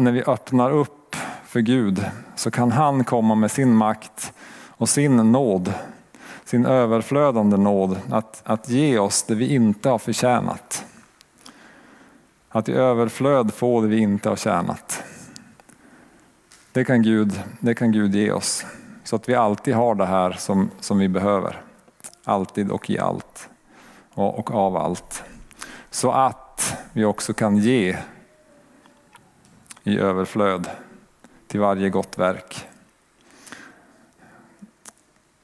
när 0.00 0.12
vi 0.12 0.22
öppnar 0.22 0.70
upp 0.70 1.16
för 1.44 1.60
Gud 1.60 2.04
så 2.36 2.50
kan 2.50 2.72
han 2.72 3.04
komma 3.04 3.34
med 3.34 3.50
sin 3.50 3.74
makt 3.74 4.32
och 4.68 4.88
sin 4.88 5.16
nåd, 5.16 5.72
sin 6.44 6.66
överflödande 6.66 7.56
nåd 7.56 8.00
att, 8.10 8.42
att 8.44 8.68
ge 8.68 8.98
oss 8.98 9.22
det 9.22 9.34
vi 9.34 9.54
inte 9.54 9.88
har 9.88 9.98
förtjänat. 9.98 10.84
Att 12.54 12.68
i 12.68 12.72
överflöd 12.72 13.54
få 13.54 13.80
det 13.80 13.88
vi 13.88 13.98
inte 13.98 14.28
har 14.28 14.36
tjänat. 14.36 15.02
Det 16.72 16.84
kan 16.84 17.02
Gud, 17.02 17.42
det 17.60 17.74
kan 17.74 17.92
Gud 17.92 18.14
ge 18.14 18.32
oss. 18.32 18.66
Så 19.04 19.16
att 19.16 19.28
vi 19.28 19.34
alltid 19.34 19.74
har 19.74 19.94
det 19.94 20.06
här 20.06 20.32
som, 20.32 20.70
som 20.80 20.98
vi 20.98 21.08
behöver. 21.08 21.62
Alltid 22.24 22.70
och 22.70 22.90
i 22.90 22.98
allt. 22.98 23.48
Och, 24.14 24.38
och 24.38 24.54
av 24.54 24.76
allt. 24.76 25.24
Så 25.90 26.12
att 26.12 26.76
vi 26.92 27.04
också 27.04 27.32
kan 27.32 27.56
ge 27.56 27.96
i 29.84 29.98
överflöd 29.98 30.70
till 31.46 31.60
varje 31.60 31.90
gott 31.90 32.18
verk. 32.18 32.68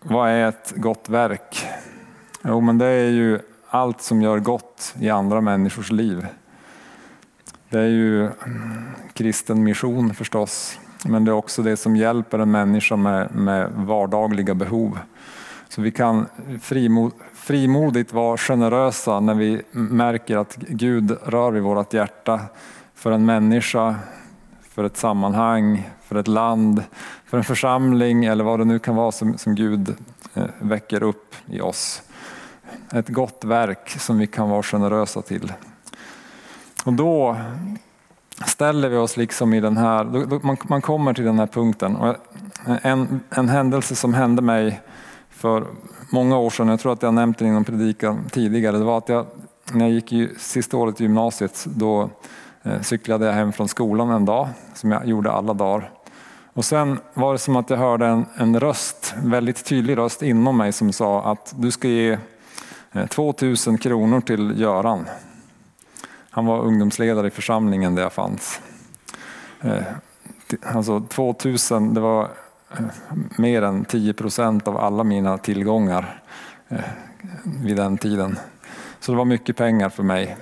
Vad 0.00 0.30
är 0.30 0.48
ett 0.48 0.72
gott 0.76 1.08
verk? 1.08 1.66
Jo, 2.44 2.60
men 2.60 2.78
det 2.78 2.86
är 2.86 3.10
ju 3.10 3.40
allt 3.68 4.02
som 4.02 4.22
gör 4.22 4.38
gott 4.38 4.94
i 5.00 5.10
andra 5.10 5.40
människors 5.40 5.90
liv. 5.90 6.26
Det 7.70 7.78
är 7.78 7.88
ju 7.88 8.30
kristen 9.12 9.64
mission 9.64 10.14
förstås, 10.14 10.78
men 11.04 11.24
det 11.24 11.30
är 11.30 11.34
också 11.34 11.62
det 11.62 11.76
som 11.76 11.96
hjälper 11.96 12.38
en 12.38 12.50
människa 12.50 12.96
med, 12.96 13.34
med 13.34 13.70
vardagliga 13.72 14.54
behov. 14.54 14.98
Så 15.68 15.82
vi 15.82 15.90
kan 15.90 16.26
frimod, 16.62 17.12
frimodigt 17.34 18.12
vara 18.12 18.36
generösa 18.36 19.20
när 19.20 19.34
vi 19.34 19.62
märker 19.70 20.36
att 20.36 20.56
Gud 20.56 21.16
rör 21.24 21.50
vid 21.50 21.62
vårt 21.62 21.94
hjärta 21.94 22.40
för 22.94 23.12
en 23.12 23.26
människa, 23.26 23.96
för 24.62 24.84
ett 24.84 24.96
sammanhang, 24.96 25.90
för 26.02 26.16
ett 26.16 26.28
land, 26.28 26.84
för 27.24 27.38
en 27.38 27.44
församling 27.44 28.24
eller 28.24 28.44
vad 28.44 28.58
det 28.58 28.64
nu 28.64 28.78
kan 28.78 28.96
vara 28.96 29.12
som, 29.12 29.38
som 29.38 29.54
Gud 29.54 29.94
eh, 30.34 30.44
väcker 30.58 31.02
upp 31.02 31.34
i 31.46 31.60
oss. 31.60 32.02
Ett 32.92 33.08
gott 33.08 33.44
verk 33.44 33.90
som 33.90 34.18
vi 34.18 34.26
kan 34.26 34.48
vara 34.48 34.62
generösa 34.62 35.22
till. 35.22 35.52
Och 36.84 36.92
då 36.92 37.36
ställer 38.46 38.88
vi 38.88 38.96
oss 38.96 39.16
liksom 39.16 39.54
i 39.54 39.60
den 39.60 39.76
här, 39.76 40.04
man, 40.46 40.56
man 40.68 40.82
kommer 40.82 41.14
till 41.14 41.24
den 41.24 41.38
här 41.38 41.46
punkten. 41.46 41.96
Och 41.96 42.16
en, 42.82 43.20
en 43.30 43.48
händelse 43.48 43.96
som 43.96 44.14
hände 44.14 44.42
mig 44.42 44.80
för 45.30 45.66
många 46.12 46.38
år 46.38 46.50
sedan, 46.50 46.68
jag 46.68 46.80
tror 46.80 46.92
att 46.92 47.02
jag 47.02 47.14
nämnt 47.14 47.38
det 47.38 47.44
inom 47.44 47.64
predikan 47.64 48.24
tidigare, 48.30 48.78
det 48.78 48.84
var 48.84 48.98
att 48.98 49.08
jag 49.08 49.26
när 49.72 49.84
jag 49.84 49.94
gick 49.94 50.12
i 50.12 50.28
sista 50.38 50.76
året 50.76 51.00
i 51.00 51.04
gymnasiet 51.04 51.64
då 51.68 52.10
eh, 52.62 52.80
cyklade 52.80 53.26
jag 53.26 53.32
hem 53.32 53.52
från 53.52 53.68
skolan 53.68 54.10
en 54.10 54.24
dag, 54.24 54.48
som 54.74 54.92
jag 54.92 55.06
gjorde 55.06 55.32
alla 55.32 55.54
dagar. 55.54 55.90
Och 56.52 56.64
sen 56.64 56.98
var 57.14 57.32
det 57.32 57.38
som 57.38 57.56
att 57.56 57.70
jag 57.70 57.76
hörde 57.76 58.06
en, 58.06 58.26
en 58.36 58.60
röst, 58.60 59.14
väldigt 59.24 59.64
tydlig 59.64 59.96
röst 59.96 60.22
inom 60.22 60.56
mig 60.56 60.72
som 60.72 60.92
sa 60.92 61.32
att 61.32 61.54
du 61.56 61.70
ska 61.70 61.88
ge 61.88 62.18
eh, 62.92 63.06
2000 63.06 63.78
kronor 63.78 64.20
till 64.20 64.60
Göran. 64.60 65.06
Han 66.30 66.46
var 66.46 66.58
ungdomsledare 66.58 67.26
i 67.26 67.30
församlingen 67.30 67.94
där 67.94 68.02
jag 68.02 68.12
fanns. 68.12 68.60
Eh, 69.60 69.82
alltså 70.62 71.00
2000, 71.00 71.94
det 71.94 72.00
var 72.00 72.22
eh, 72.70 72.84
mer 73.36 73.62
än 73.62 73.84
10 73.84 74.12
procent 74.14 74.68
av 74.68 74.76
alla 74.76 75.04
mina 75.04 75.38
tillgångar 75.38 76.22
eh, 76.68 76.80
vid 77.62 77.76
den 77.76 77.98
tiden. 77.98 78.38
Så 79.00 79.12
det 79.12 79.18
var 79.18 79.24
mycket 79.24 79.56
pengar 79.56 79.88
för 79.88 80.02
mig. 80.02 80.36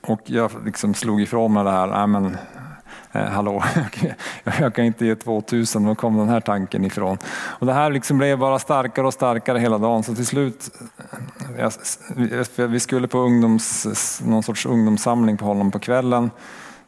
Och 0.00 0.20
jag 0.24 0.50
liksom 0.64 0.94
slog 0.94 1.22
ifrån 1.22 1.52
mig 1.52 1.64
det 1.64 1.70
här, 1.70 1.86
nej 1.86 2.06
men 2.06 2.36
eh, 3.12 3.24
hallå, 3.24 3.62
jag 4.60 4.74
kan 4.74 4.84
inte 4.84 5.06
ge 5.06 5.14
2000, 5.14 5.86
var 5.86 5.94
kom 5.94 6.16
den 6.16 6.28
här 6.28 6.40
tanken 6.40 6.84
ifrån? 6.84 7.18
Och 7.58 7.66
det 7.66 7.72
här 7.72 7.90
liksom 7.90 8.18
blev 8.18 8.38
bara 8.38 8.58
starkare 8.58 9.06
och 9.06 9.14
starkare 9.14 9.58
hela 9.58 9.78
dagen 9.78 10.02
så 10.02 10.14
till 10.14 10.26
slut, 10.26 10.70
eh, 10.98 11.60
jag, 11.60 11.72
eh, 12.56 12.66
vi 12.66 12.80
skulle 12.80 13.08
på 13.08 13.18
ungdoms, 13.18 14.22
någon 14.24 14.42
sorts 14.42 14.66
ungdomssamling 14.66 15.36
på 15.36 15.44
honom 15.44 15.70
på 15.70 15.78
kvällen 15.78 16.30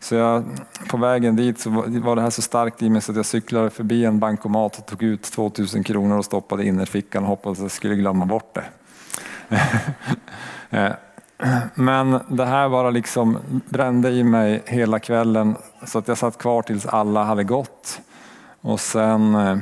så 0.02 0.14
jag, 0.14 0.44
på 0.88 0.96
vägen 0.96 1.36
dit 1.36 1.60
så 1.60 1.70
var 1.86 2.16
det 2.16 2.22
här 2.22 2.30
så 2.30 2.42
starkt 2.42 2.82
i 2.82 2.90
mig 2.90 3.02
så 3.02 3.12
att 3.12 3.16
jag 3.16 3.26
cyklade 3.26 3.70
förbi 3.70 4.04
en 4.04 4.18
bankomat 4.18 4.78
och 4.78 4.86
tog 4.86 5.02
ut 5.02 5.22
2000 5.22 5.84
kronor 5.84 6.18
och 6.18 6.24
stoppade 6.24 6.66
in 6.66 6.80
i 6.80 6.86
fickan 6.86 7.22
och 7.22 7.28
hoppades 7.28 7.58
att 7.58 7.62
jag 7.62 7.70
skulle 7.70 7.94
glömma 7.94 8.26
bort 8.26 8.54
det. 8.54 8.64
Eh, 10.70 10.92
men 11.74 12.20
det 12.28 12.44
här 12.44 12.68
bara 12.68 12.90
liksom 12.90 13.38
brände 13.68 14.10
i 14.10 14.24
mig 14.24 14.62
hela 14.66 14.98
kvällen 14.98 15.56
så 15.86 15.98
att 15.98 16.08
jag 16.08 16.18
satt 16.18 16.38
kvar 16.38 16.62
tills 16.62 16.86
alla 16.86 17.24
hade 17.24 17.44
gått. 17.44 18.00
Och 18.60 18.80
sen, 18.80 19.34
eh, 19.34 19.56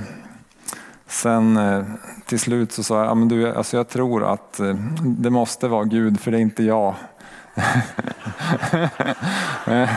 sen 1.07 1.57
eh, 1.57 1.85
till 2.27 2.41
slut 2.41 2.73
så 2.73 2.83
sa 2.83 2.99
jag, 2.99 3.07
ja, 3.07 3.15
men 3.15 3.29
du, 3.29 3.55
alltså 3.55 3.77
jag 3.77 3.89
tror 3.89 4.33
att 4.33 4.61
eh, 4.61 4.75
det 5.03 5.31
måste 5.31 5.69
vara 5.69 5.85
Gud 5.85 6.21
för 6.21 6.31
det 6.31 6.39
är 6.39 6.41
inte 6.41 6.63
jag. 6.63 6.95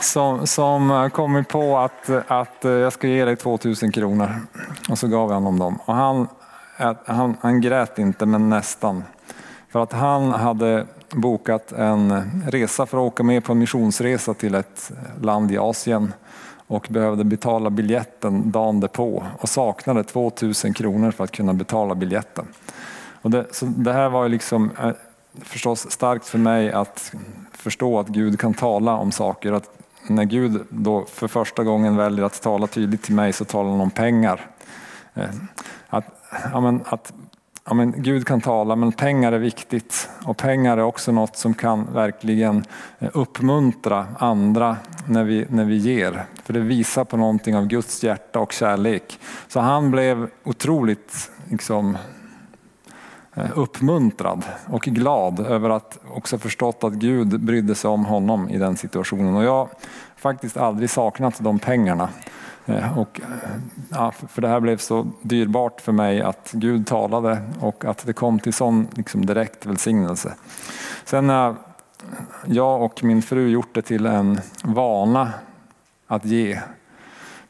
som, 0.00 0.46
som 0.46 1.10
kommit 1.12 1.48
på 1.48 1.78
att, 1.78 2.10
att 2.28 2.56
jag 2.60 2.92
ska 2.92 3.08
ge 3.08 3.24
dig 3.24 3.36
2000 3.36 3.92
kronor. 3.92 4.36
Och 4.90 4.98
så 4.98 5.08
gav 5.08 5.28
jag 5.28 5.34
honom 5.34 5.58
dem. 5.58 5.78
Och 5.84 5.94
han, 5.94 6.28
han, 7.06 7.36
han 7.40 7.60
grät 7.60 7.98
inte 7.98 8.26
men 8.26 8.48
nästan. 8.48 9.04
För 9.72 9.82
att 9.82 9.92
han 9.92 10.30
hade 10.30 10.86
bokat 11.10 11.72
en 11.72 12.30
resa 12.46 12.86
för 12.86 12.98
att 12.98 13.12
åka 13.12 13.22
med 13.22 13.44
på 13.44 13.52
en 13.52 13.58
missionsresa 13.58 14.34
till 14.34 14.54
ett 14.54 14.92
land 15.20 15.52
i 15.52 15.58
Asien 15.58 16.12
och 16.66 16.86
behövde 16.90 17.24
betala 17.24 17.70
biljetten 17.70 18.50
dagen 18.50 18.80
därpå 18.80 19.24
och 19.38 19.48
saknade 19.48 20.04
2000 20.04 20.74
kronor 20.74 21.10
för 21.10 21.24
att 21.24 21.30
kunna 21.30 21.54
betala 21.54 21.94
biljetten. 21.94 22.46
Och 23.22 23.30
det, 23.30 23.46
så 23.54 23.66
det 23.66 23.92
här 23.92 24.08
var 24.08 24.28
liksom 24.28 24.70
eh, 24.82 24.90
förstås 25.42 25.90
starkt 25.90 26.26
för 26.26 26.38
mig 26.38 26.72
att 26.72 27.12
förstå 27.52 27.98
att 27.98 28.08
Gud 28.08 28.40
kan 28.40 28.54
tala 28.54 28.96
om 28.96 29.12
saker. 29.12 29.52
Att 29.52 29.70
när 30.06 30.24
Gud 30.24 30.66
då 30.68 31.04
för 31.04 31.28
första 31.28 31.64
gången 31.64 31.96
väljer 31.96 32.24
att 32.24 32.42
tala 32.42 32.66
tydligt 32.66 33.02
till 33.02 33.14
mig 33.14 33.32
så 33.32 33.44
talar 33.44 33.70
han 33.70 33.80
om 33.80 33.90
pengar. 33.90 34.46
Eh, 35.14 35.30
att, 35.88 36.04
ja, 36.52 36.60
men, 36.60 36.80
att 36.86 37.12
ja, 37.64 37.74
men 37.74 38.02
Gud 38.02 38.26
kan 38.26 38.40
tala 38.40 38.76
men 38.76 38.92
pengar 38.92 39.32
är 39.32 39.38
viktigt 39.38 40.08
och 40.24 40.36
pengar 40.36 40.78
är 40.78 40.82
också 40.82 41.12
något 41.12 41.36
som 41.36 41.54
kan 41.54 41.92
verkligen 41.94 42.64
eh, 42.98 43.08
uppmuntra 43.12 44.06
andra 44.18 44.76
när 45.06 45.24
vi, 45.24 45.46
när 45.48 45.64
vi 45.64 45.76
ger. 45.76 46.24
För 46.44 46.52
det 46.52 46.60
visar 46.60 47.04
på 47.04 47.16
någonting 47.16 47.56
av 47.56 47.66
Guds 47.66 48.04
hjärta 48.04 48.38
och 48.40 48.52
kärlek. 48.52 49.18
Så 49.48 49.60
han 49.60 49.90
blev 49.90 50.28
otroligt 50.44 51.30
liksom, 51.50 51.98
Eh, 53.34 53.58
uppmuntrad 53.58 54.44
och 54.66 54.82
glad 54.82 55.40
över 55.40 55.70
att 55.70 55.98
också 56.10 56.38
förstått 56.38 56.84
att 56.84 56.92
Gud 56.92 57.40
brydde 57.40 57.74
sig 57.74 57.90
om 57.90 58.04
honom 58.04 58.48
i 58.48 58.58
den 58.58 58.76
situationen. 58.76 59.36
Och 59.36 59.44
jag 59.44 59.56
har 59.56 59.68
faktiskt 60.16 60.56
aldrig 60.56 60.90
saknat 60.90 61.34
de 61.38 61.58
pengarna. 61.58 62.08
Eh, 62.66 62.98
och, 62.98 63.20
eh, 63.20 63.50
ja, 63.90 64.12
för 64.28 64.42
det 64.42 64.48
här 64.48 64.60
blev 64.60 64.76
så 64.76 65.06
dyrbart 65.22 65.80
för 65.80 65.92
mig 65.92 66.22
att 66.22 66.50
Gud 66.52 66.86
talade 66.86 67.42
och 67.60 67.84
att 67.84 68.06
det 68.06 68.12
kom 68.12 68.38
till 68.38 68.52
sån 68.52 68.88
liksom, 68.94 69.26
direkt 69.26 69.66
välsignelse. 69.66 70.34
Sen 71.04 71.28
har 71.28 71.56
jag 72.46 72.82
och 72.82 73.04
min 73.04 73.22
fru 73.22 73.48
gjort 73.48 73.74
det 73.74 73.82
till 73.82 74.06
en 74.06 74.40
vana 74.64 75.32
att 76.06 76.24
ge. 76.24 76.60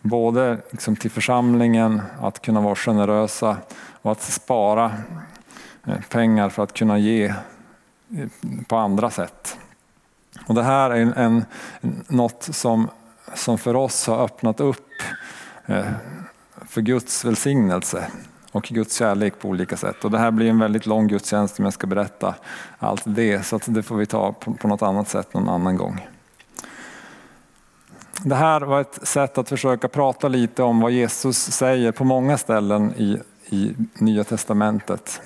Både 0.00 0.58
liksom 0.70 0.96
till 0.96 1.10
församlingen, 1.10 2.02
att 2.20 2.42
kunna 2.42 2.60
vara 2.60 2.74
generösa 2.74 3.56
och 4.02 4.12
att 4.12 4.22
spara 4.22 4.92
Eh, 5.86 6.00
pengar 6.08 6.48
för 6.48 6.62
att 6.62 6.72
kunna 6.72 6.98
ge 6.98 7.24
eh, 7.24 8.28
på 8.68 8.76
andra 8.76 9.10
sätt. 9.10 9.58
Och 10.46 10.54
Det 10.54 10.62
här 10.62 10.90
är 10.90 10.96
en, 10.96 11.12
en, 11.12 11.44
något 12.08 12.48
som 12.52 12.88
som 13.34 13.58
för 13.58 13.76
oss 13.76 14.06
har 14.06 14.24
öppnat 14.24 14.60
upp 14.60 14.88
eh, 15.66 15.86
för 16.68 16.80
Guds 16.80 17.24
välsignelse 17.24 18.06
och 18.52 18.62
Guds 18.62 18.98
kärlek 18.98 19.38
på 19.38 19.48
olika 19.48 19.76
sätt. 19.76 20.04
Och 20.04 20.10
det 20.10 20.18
här 20.18 20.30
blir 20.30 20.50
en 20.50 20.58
väldigt 20.58 20.86
lång 20.86 21.08
gudstjänst 21.08 21.58
om 21.58 21.64
jag 21.64 21.74
ska 21.74 21.86
berätta 21.86 22.34
allt 22.78 23.02
det, 23.04 23.46
så 23.46 23.60
det 23.66 23.82
får 23.82 23.96
vi 23.96 24.06
ta 24.06 24.32
på 24.32 24.68
något 24.68 24.82
annat 24.82 25.08
sätt 25.08 25.34
någon 25.34 25.48
annan 25.48 25.76
gång. 25.76 26.08
Det 28.24 28.34
här 28.34 28.60
var 28.60 28.80
ett 28.80 29.08
sätt 29.08 29.38
att 29.38 29.48
försöka 29.48 29.88
prata 29.88 30.28
lite 30.28 30.62
om 30.62 30.80
vad 30.80 30.92
Jesus 30.92 31.38
säger 31.38 31.92
på 31.92 32.04
många 32.04 32.38
ställen 32.38 32.94
i, 32.96 33.20
i 33.50 33.74
Nya 33.94 34.24
Testamentet. 34.24 35.20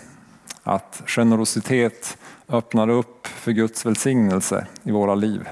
Att 0.69 1.03
generositet 1.07 2.19
öppnar 2.49 2.89
upp 2.89 3.27
för 3.27 3.53
Guds 3.53 3.87
välsignelse 3.87 4.67
i 4.83 4.91
våra 4.91 5.15
liv. 5.15 5.49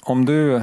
Om 0.00 0.24
du 0.24 0.62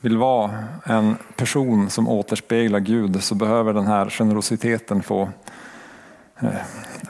vill 0.00 0.16
vara 0.16 0.64
en 0.84 1.16
person 1.36 1.90
som 1.90 2.08
återspeglar 2.08 2.80
Gud 2.80 3.22
så 3.22 3.34
behöver 3.34 3.72
den 3.72 3.86
här 3.86 4.10
generositeten 4.10 5.02
få, 5.02 5.30
eh, 6.38 6.50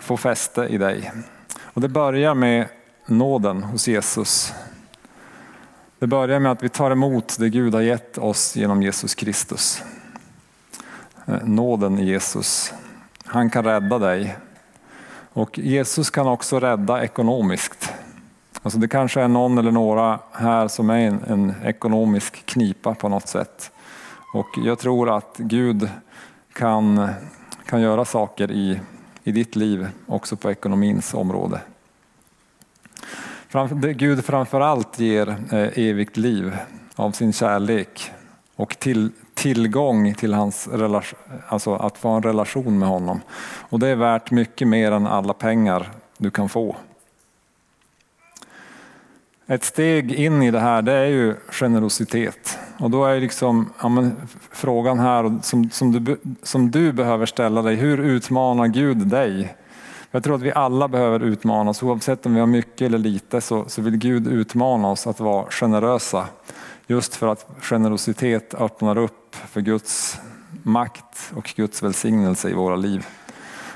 få 0.00 0.16
fäste 0.16 0.62
i 0.62 0.78
dig. 0.78 1.12
Och 1.60 1.80
det 1.80 1.88
börjar 1.88 2.34
med 2.34 2.68
nåden 3.06 3.62
hos 3.62 3.88
Jesus. 3.88 4.52
Det 5.98 6.06
börjar 6.06 6.40
med 6.40 6.52
att 6.52 6.62
vi 6.62 6.68
tar 6.68 6.90
emot 6.90 7.36
det 7.38 7.48
Gud 7.48 7.74
har 7.74 7.80
gett 7.80 8.18
oss 8.18 8.56
genom 8.56 8.82
Jesus 8.82 9.14
Kristus. 9.14 9.82
Eh, 11.28 11.44
nåden 11.44 11.98
i 11.98 12.04
Jesus. 12.04 12.74
Han 13.24 13.50
kan 13.50 13.64
rädda 13.64 13.98
dig. 13.98 14.36
Och 15.32 15.58
Jesus 15.58 16.10
kan 16.10 16.26
också 16.26 16.60
rädda 16.60 17.04
ekonomiskt. 17.04 17.92
Alltså 18.62 18.78
det 18.78 18.88
kanske 18.88 19.20
är 19.20 19.28
någon 19.28 19.58
eller 19.58 19.70
några 19.70 20.20
här 20.32 20.68
som 20.68 20.90
är 20.90 20.98
en, 20.98 21.22
en 21.26 21.54
ekonomisk 21.64 22.46
knipa 22.46 22.94
på 22.94 23.08
något 23.08 23.28
sätt. 23.28 23.70
Och 24.34 24.48
jag 24.56 24.78
tror 24.78 25.16
att 25.16 25.34
Gud 25.36 25.90
kan, 26.52 27.08
kan 27.66 27.80
göra 27.80 28.04
saker 28.04 28.50
i, 28.50 28.80
i 29.24 29.32
ditt 29.32 29.56
liv 29.56 29.88
också 30.06 30.36
på 30.36 30.50
ekonomins 30.50 31.14
område. 31.14 31.60
Gud 33.80 34.24
framförallt 34.24 34.98
ger 34.98 35.28
eh, 35.28 35.78
evigt 35.88 36.16
liv 36.16 36.56
av 36.96 37.12
sin 37.12 37.32
kärlek 37.32 38.10
och 38.56 38.78
till, 38.78 39.10
tillgång 39.38 40.14
till 40.14 40.34
hans 40.34 40.68
relation, 40.68 41.18
alltså 41.48 41.74
att 41.74 41.98
få 41.98 42.08
en 42.08 42.22
relation 42.22 42.78
med 42.78 42.88
honom. 42.88 43.20
Och 43.58 43.78
det 43.78 43.88
är 43.88 43.96
värt 43.96 44.30
mycket 44.30 44.68
mer 44.68 44.92
än 44.92 45.06
alla 45.06 45.32
pengar 45.32 45.90
du 46.18 46.30
kan 46.30 46.48
få. 46.48 46.76
Ett 49.46 49.64
steg 49.64 50.12
in 50.12 50.42
i 50.42 50.50
det 50.50 50.60
här 50.60 50.82
det 50.82 50.92
är 50.92 51.06
ju 51.06 51.34
generositet. 51.50 52.58
Och 52.78 52.90
då 52.90 53.04
är 53.04 53.20
liksom, 53.20 53.72
ja 53.82 53.88
men, 53.88 54.16
frågan 54.50 54.98
här 54.98 55.38
som, 55.42 55.70
som, 55.70 56.04
du, 56.04 56.16
som 56.42 56.70
du 56.70 56.92
behöver 56.92 57.26
ställa 57.26 57.62
dig, 57.62 57.76
hur 57.76 57.98
utmanar 57.98 58.66
Gud 58.66 59.06
dig? 59.06 59.54
Jag 60.10 60.24
tror 60.24 60.34
att 60.34 60.42
vi 60.42 60.52
alla 60.52 60.88
behöver 60.88 61.20
utmanas, 61.20 61.82
oavsett 61.82 62.26
om 62.26 62.34
vi 62.34 62.40
har 62.40 62.46
mycket 62.46 62.82
eller 62.82 62.98
lite 62.98 63.40
så, 63.40 63.64
så 63.68 63.82
vill 63.82 63.96
Gud 63.96 64.26
utmana 64.26 64.90
oss 64.90 65.06
att 65.06 65.20
vara 65.20 65.50
generösa. 65.50 66.26
Just 66.86 67.14
för 67.14 67.26
att 67.26 67.46
generositet 67.60 68.54
öppnar 68.54 68.98
upp 68.98 69.17
för 69.36 69.60
Guds 69.60 70.20
makt 70.62 71.32
och 71.36 71.52
Guds 71.56 71.82
välsignelse 71.82 72.50
i 72.50 72.52
våra 72.52 72.76
liv. 72.76 73.06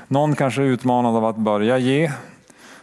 Någon 0.07 0.35
kanske 0.35 0.61
är 0.61 0.65
utmanad 0.65 1.15
av 1.15 1.25
att 1.25 1.37
börja 1.37 1.77
ge. 1.77 2.11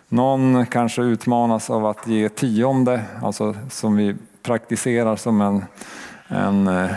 Någon 0.09 0.67
kanske 0.67 1.03
utmanas 1.03 1.71
av 1.71 1.87
att 1.87 2.07
ge 2.07 2.29
tionde, 2.29 3.03
alltså 3.23 3.55
som 3.71 3.97
vi 3.97 4.17
praktiserar 4.43 5.17
som 5.17 5.41
en, 5.41 5.65
eh, 6.69 6.91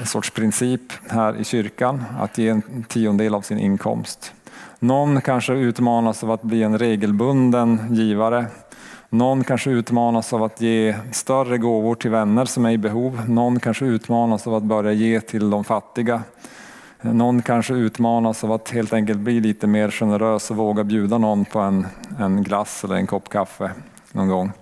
en, 0.00 0.06
sorts 0.06 0.30
princip 0.30 0.92
här 1.08 1.36
i 1.36 1.44
kyrkan, 1.44 2.04
att 2.18 2.38
ge 2.38 2.48
en 2.48 2.84
tiondel 2.88 3.34
av 3.34 3.40
sin 3.40 3.58
inkomst. 3.58 4.32
Någon 4.78 5.20
kanske 5.20 5.52
utmanas 5.52 6.24
av 6.24 6.30
att 6.30 6.42
bli 6.42 6.62
en 6.62 6.78
regelbunden 6.78 7.80
givare. 7.90 8.46
Någon 9.10 9.44
kanske 9.44 9.70
utmanas 9.70 10.32
av 10.32 10.42
att 10.42 10.60
ge 10.60 10.94
större 11.12 11.58
gåvor 11.58 11.94
till 11.94 12.10
vänner 12.10 12.44
som 12.44 12.66
är 12.66 12.70
i 12.70 12.78
behov. 12.78 13.20
Någon 13.28 13.60
kanske 13.60 13.84
utmanas 13.84 14.46
av 14.46 14.54
att 14.54 14.62
börja 14.62 14.92
ge 14.92 15.20
till 15.20 15.50
de 15.50 15.64
fattiga. 15.64 16.22
Någon 17.00 17.42
kanske 17.42 17.74
utmanas 17.74 18.44
av 18.44 18.52
att 18.52 18.70
helt 18.70 18.92
enkelt 18.92 19.18
bli 19.18 19.40
lite 19.40 19.66
mer 19.66 19.90
generös 19.90 20.50
och 20.50 20.56
våga 20.56 20.84
bjuda 20.84 21.18
någon 21.18 21.44
på 21.44 21.58
en, 21.58 21.86
en 22.18 22.42
glass 22.42 22.84
eller 22.84 22.94
en 22.94 23.06
kopp 23.06 23.28
kaffe 23.28 23.70
någon 24.12 24.28
gång. 24.28 24.52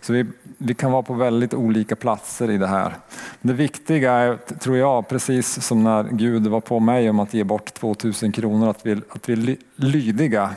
Så 0.00 0.12
vi, 0.12 0.26
vi 0.58 0.74
kan 0.74 0.92
vara 0.92 1.02
på 1.02 1.14
väldigt 1.14 1.54
olika 1.54 1.96
platser 1.96 2.50
i 2.50 2.58
det 2.58 2.66
här. 2.66 2.94
Det 3.40 3.52
viktiga 3.52 4.12
är, 4.12 4.36
tror 4.36 4.76
jag, 4.76 5.08
precis 5.08 5.66
som 5.66 5.84
när 5.84 6.04
Gud 6.04 6.46
var 6.46 6.60
på 6.60 6.80
mig 6.80 7.10
om 7.10 7.20
att 7.20 7.34
ge 7.34 7.44
bort 7.44 7.74
2000 7.74 8.32
kronor, 8.32 8.70
att 8.70 8.86
vi, 8.86 8.92
att 8.92 9.28
vi 9.28 9.32
är 9.32 9.56
lydiga 9.76 10.50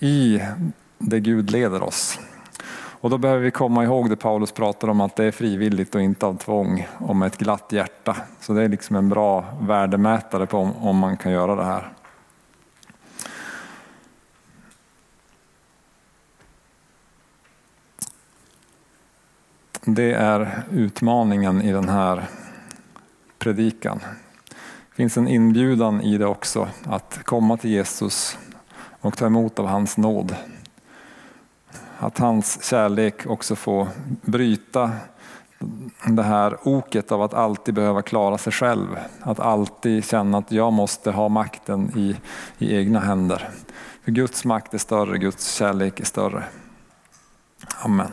i 0.00 0.40
det 0.98 1.20
Gud 1.20 1.50
leder 1.50 1.82
oss. 1.82 2.18
Och 3.00 3.10
då 3.10 3.18
behöver 3.18 3.42
vi 3.42 3.50
komma 3.50 3.84
ihåg 3.84 4.10
det 4.10 4.16
Paulus 4.16 4.52
pratar 4.52 4.88
om 4.88 5.00
att 5.00 5.16
det 5.16 5.24
är 5.24 5.32
frivilligt 5.32 5.94
och 5.94 6.00
inte 6.00 6.26
av 6.26 6.34
tvång 6.36 6.88
och 6.98 7.16
med 7.16 7.26
ett 7.26 7.38
glatt 7.38 7.72
hjärta. 7.72 8.16
Så 8.40 8.52
det 8.52 8.62
är 8.62 8.68
liksom 8.68 8.96
en 8.96 9.08
bra 9.08 9.44
värdemätare 9.60 10.46
på 10.46 10.58
om, 10.58 10.76
om 10.76 10.98
man 10.98 11.16
kan 11.16 11.32
göra 11.32 11.54
det 11.54 11.64
här. 11.64 11.92
Det 19.84 20.12
är 20.12 20.62
utmaningen 20.70 21.62
i 21.62 21.72
den 21.72 21.88
här 21.88 22.24
predikan. 23.38 24.00
Det 24.90 24.94
finns 24.94 25.16
en 25.16 25.28
inbjudan 25.28 26.02
i 26.02 26.18
det 26.18 26.26
också 26.26 26.68
att 26.84 27.20
komma 27.24 27.56
till 27.56 27.70
Jesus 27.70 28.38
och 29.00 29.16
ta 29.16 29.26
emot 29.26 29.58
av 29.58 29.66
hans 29.66 29.96
nåd. 29.96 30.36
Att 32.00 32.18
hans 32.18 32.64
kärlek 32.64 33.26
också 33.26 33.56
får 33.56 33.88
bryta 34.22 34.90
det 36.06 36.22
här 36.22 36.68
oket 36.68 37.12
av 37.12 37.22
att 37.22 37.34
alltid 37.34 37.74
behöva 37.74 38.02
klara 38.02 38.38
sig 38.38 38.52
själv. 38.52 38.86
Att 39.20 39.40
alltid 39.40 40.04
känna 40.04 40.38
att 40.38 40.52
jag 40.52 40.72
måste 40.72 41.10
ha 41.10 41.28
makten 41.28 41.92
i, 41.96 42.16
i 42.58 42.76
egna 42.76 43.00
händer. 43.00 43.48
För 44.04 44.12
Guds 44.12 44.44
makt 44.44 44.74
är 44.74 44.78
större, 44.78 45.18
Guds 45.18 45.54
kärlek 45.54 46.00
är 46.00 46.04
större. 46.04 46.44
Amen. 47.82 48.12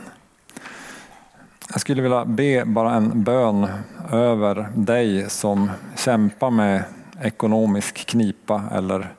Jag 1.72 1.82
skulle 1.82 2.02
vilja 2.02 2.26
be 2.26 2.66
bara 2.66 2.94
en 2.94 3.24
bön 3.24 3.68
över 4.12 4.70
dig 4.76 5.30
som 5.30 5.72
kämpar 5.96 6.52
med 6.52 6.84
ekonomisk 7.22 8.06
knipa 8.08 8.64
eller 8.72 9.14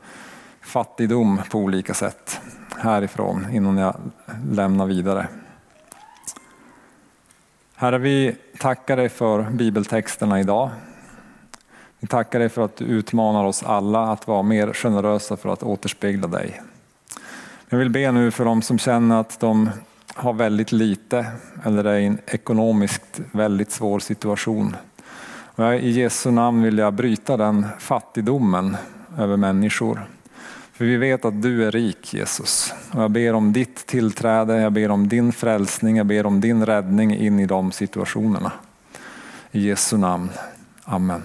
fattigdom 0.60 1.40
på 1.50 1.58
olika 1.58 1.94
sätt 1.94 2.40
härifrån 2.78 3.46
innan 3.52 3.78
jag 3.78 3.96
lämnar 4.52 4.86
vidare. 4.86 5.28
Herre, 7.74 7.98
vi 7.98 8.36
tackar 8.58 8.96
dig 8.96 9.08
för 9.08 9.42
bibeltexterna 9.42 10.40
idag. 10.40 10.70
Vi 11.98 12.08
tackar 12.08 12.38
dig 12.38 12.48
för 12.48 12.64
att 12.64 12.76
du 12.76 12.84
utmanar 12.84 13.44
oss 13.44 13.62
alla 13.62 14.12
att 14.12 14.26
vara 14.26 14.42
mer 14.42 14.72
generösa 14.72 15.36
för 15.36 15.48
att 15.48 15.62
återspegla 15.62 16.28
dig. 16.28 16.62
Jag 17.68 17.78
vill 17.78 17.90
be 17.90 18.12
nu 18.12 18.30
för 18.30 18.44
dem 18.44 18.62
som 18.62 18.78
känner 18.78 19.20
att 19.20 19.40
de 19.40 19.70
har 20.14 20.32
väldigt 20.32 20.72
lite 20.72 21.26
eller 21.64 21.84
är 21.84 21.98
i 21.98 22.06
en 22.06 22.18
ekonomiskt 22.26 23.20
väldigt 23.32 23.70
svår 23.70 23.98
situation. 23.98 24.76
Och 25.54 25.74
I 25.74 25.90
Jesu 25.90 26.30
namn 26.30 26.62
vill 26.62 26.78
jag 26.78 26.94
bryta 26.94 27.36
den 27.36 27.66
fattigdomen 27.78 28.76
över 29.18 29.36
människor. 29.36 30.06
För 30.76 30.84
vi 30.84 30.96
vet 30.96 31.24
att 31.24 31.42
du 31.42 31.64
är 31.64 31.70
rik 31.70 32.14
Jesus. 32.14 32.74
Och 32.90 33.02
jag 33.02 33.10
ber 33.10 33.32
om 33.32 33.52
ditt 33.52 33.86
tillträde, 33.86 34.60
jag 34.60 34.72
ber 34.72 34.90
om 34.90 35.08
din 35.08 35.32
frälsning, 35.32 35.96
jag 35.96 36.06
ber 36.06 36.26
om 36.26 36.40
din 36.40 36.66
räddning 36.66 37.16
in 37.16 37.40
i 37.40 37.46
de 37.46 37.72
situationerna. 37.72 38.52
I 39.52 39.68
Jesu 39.68 39.96
namn. 39.96 40.30
Amen. 40.84 41.22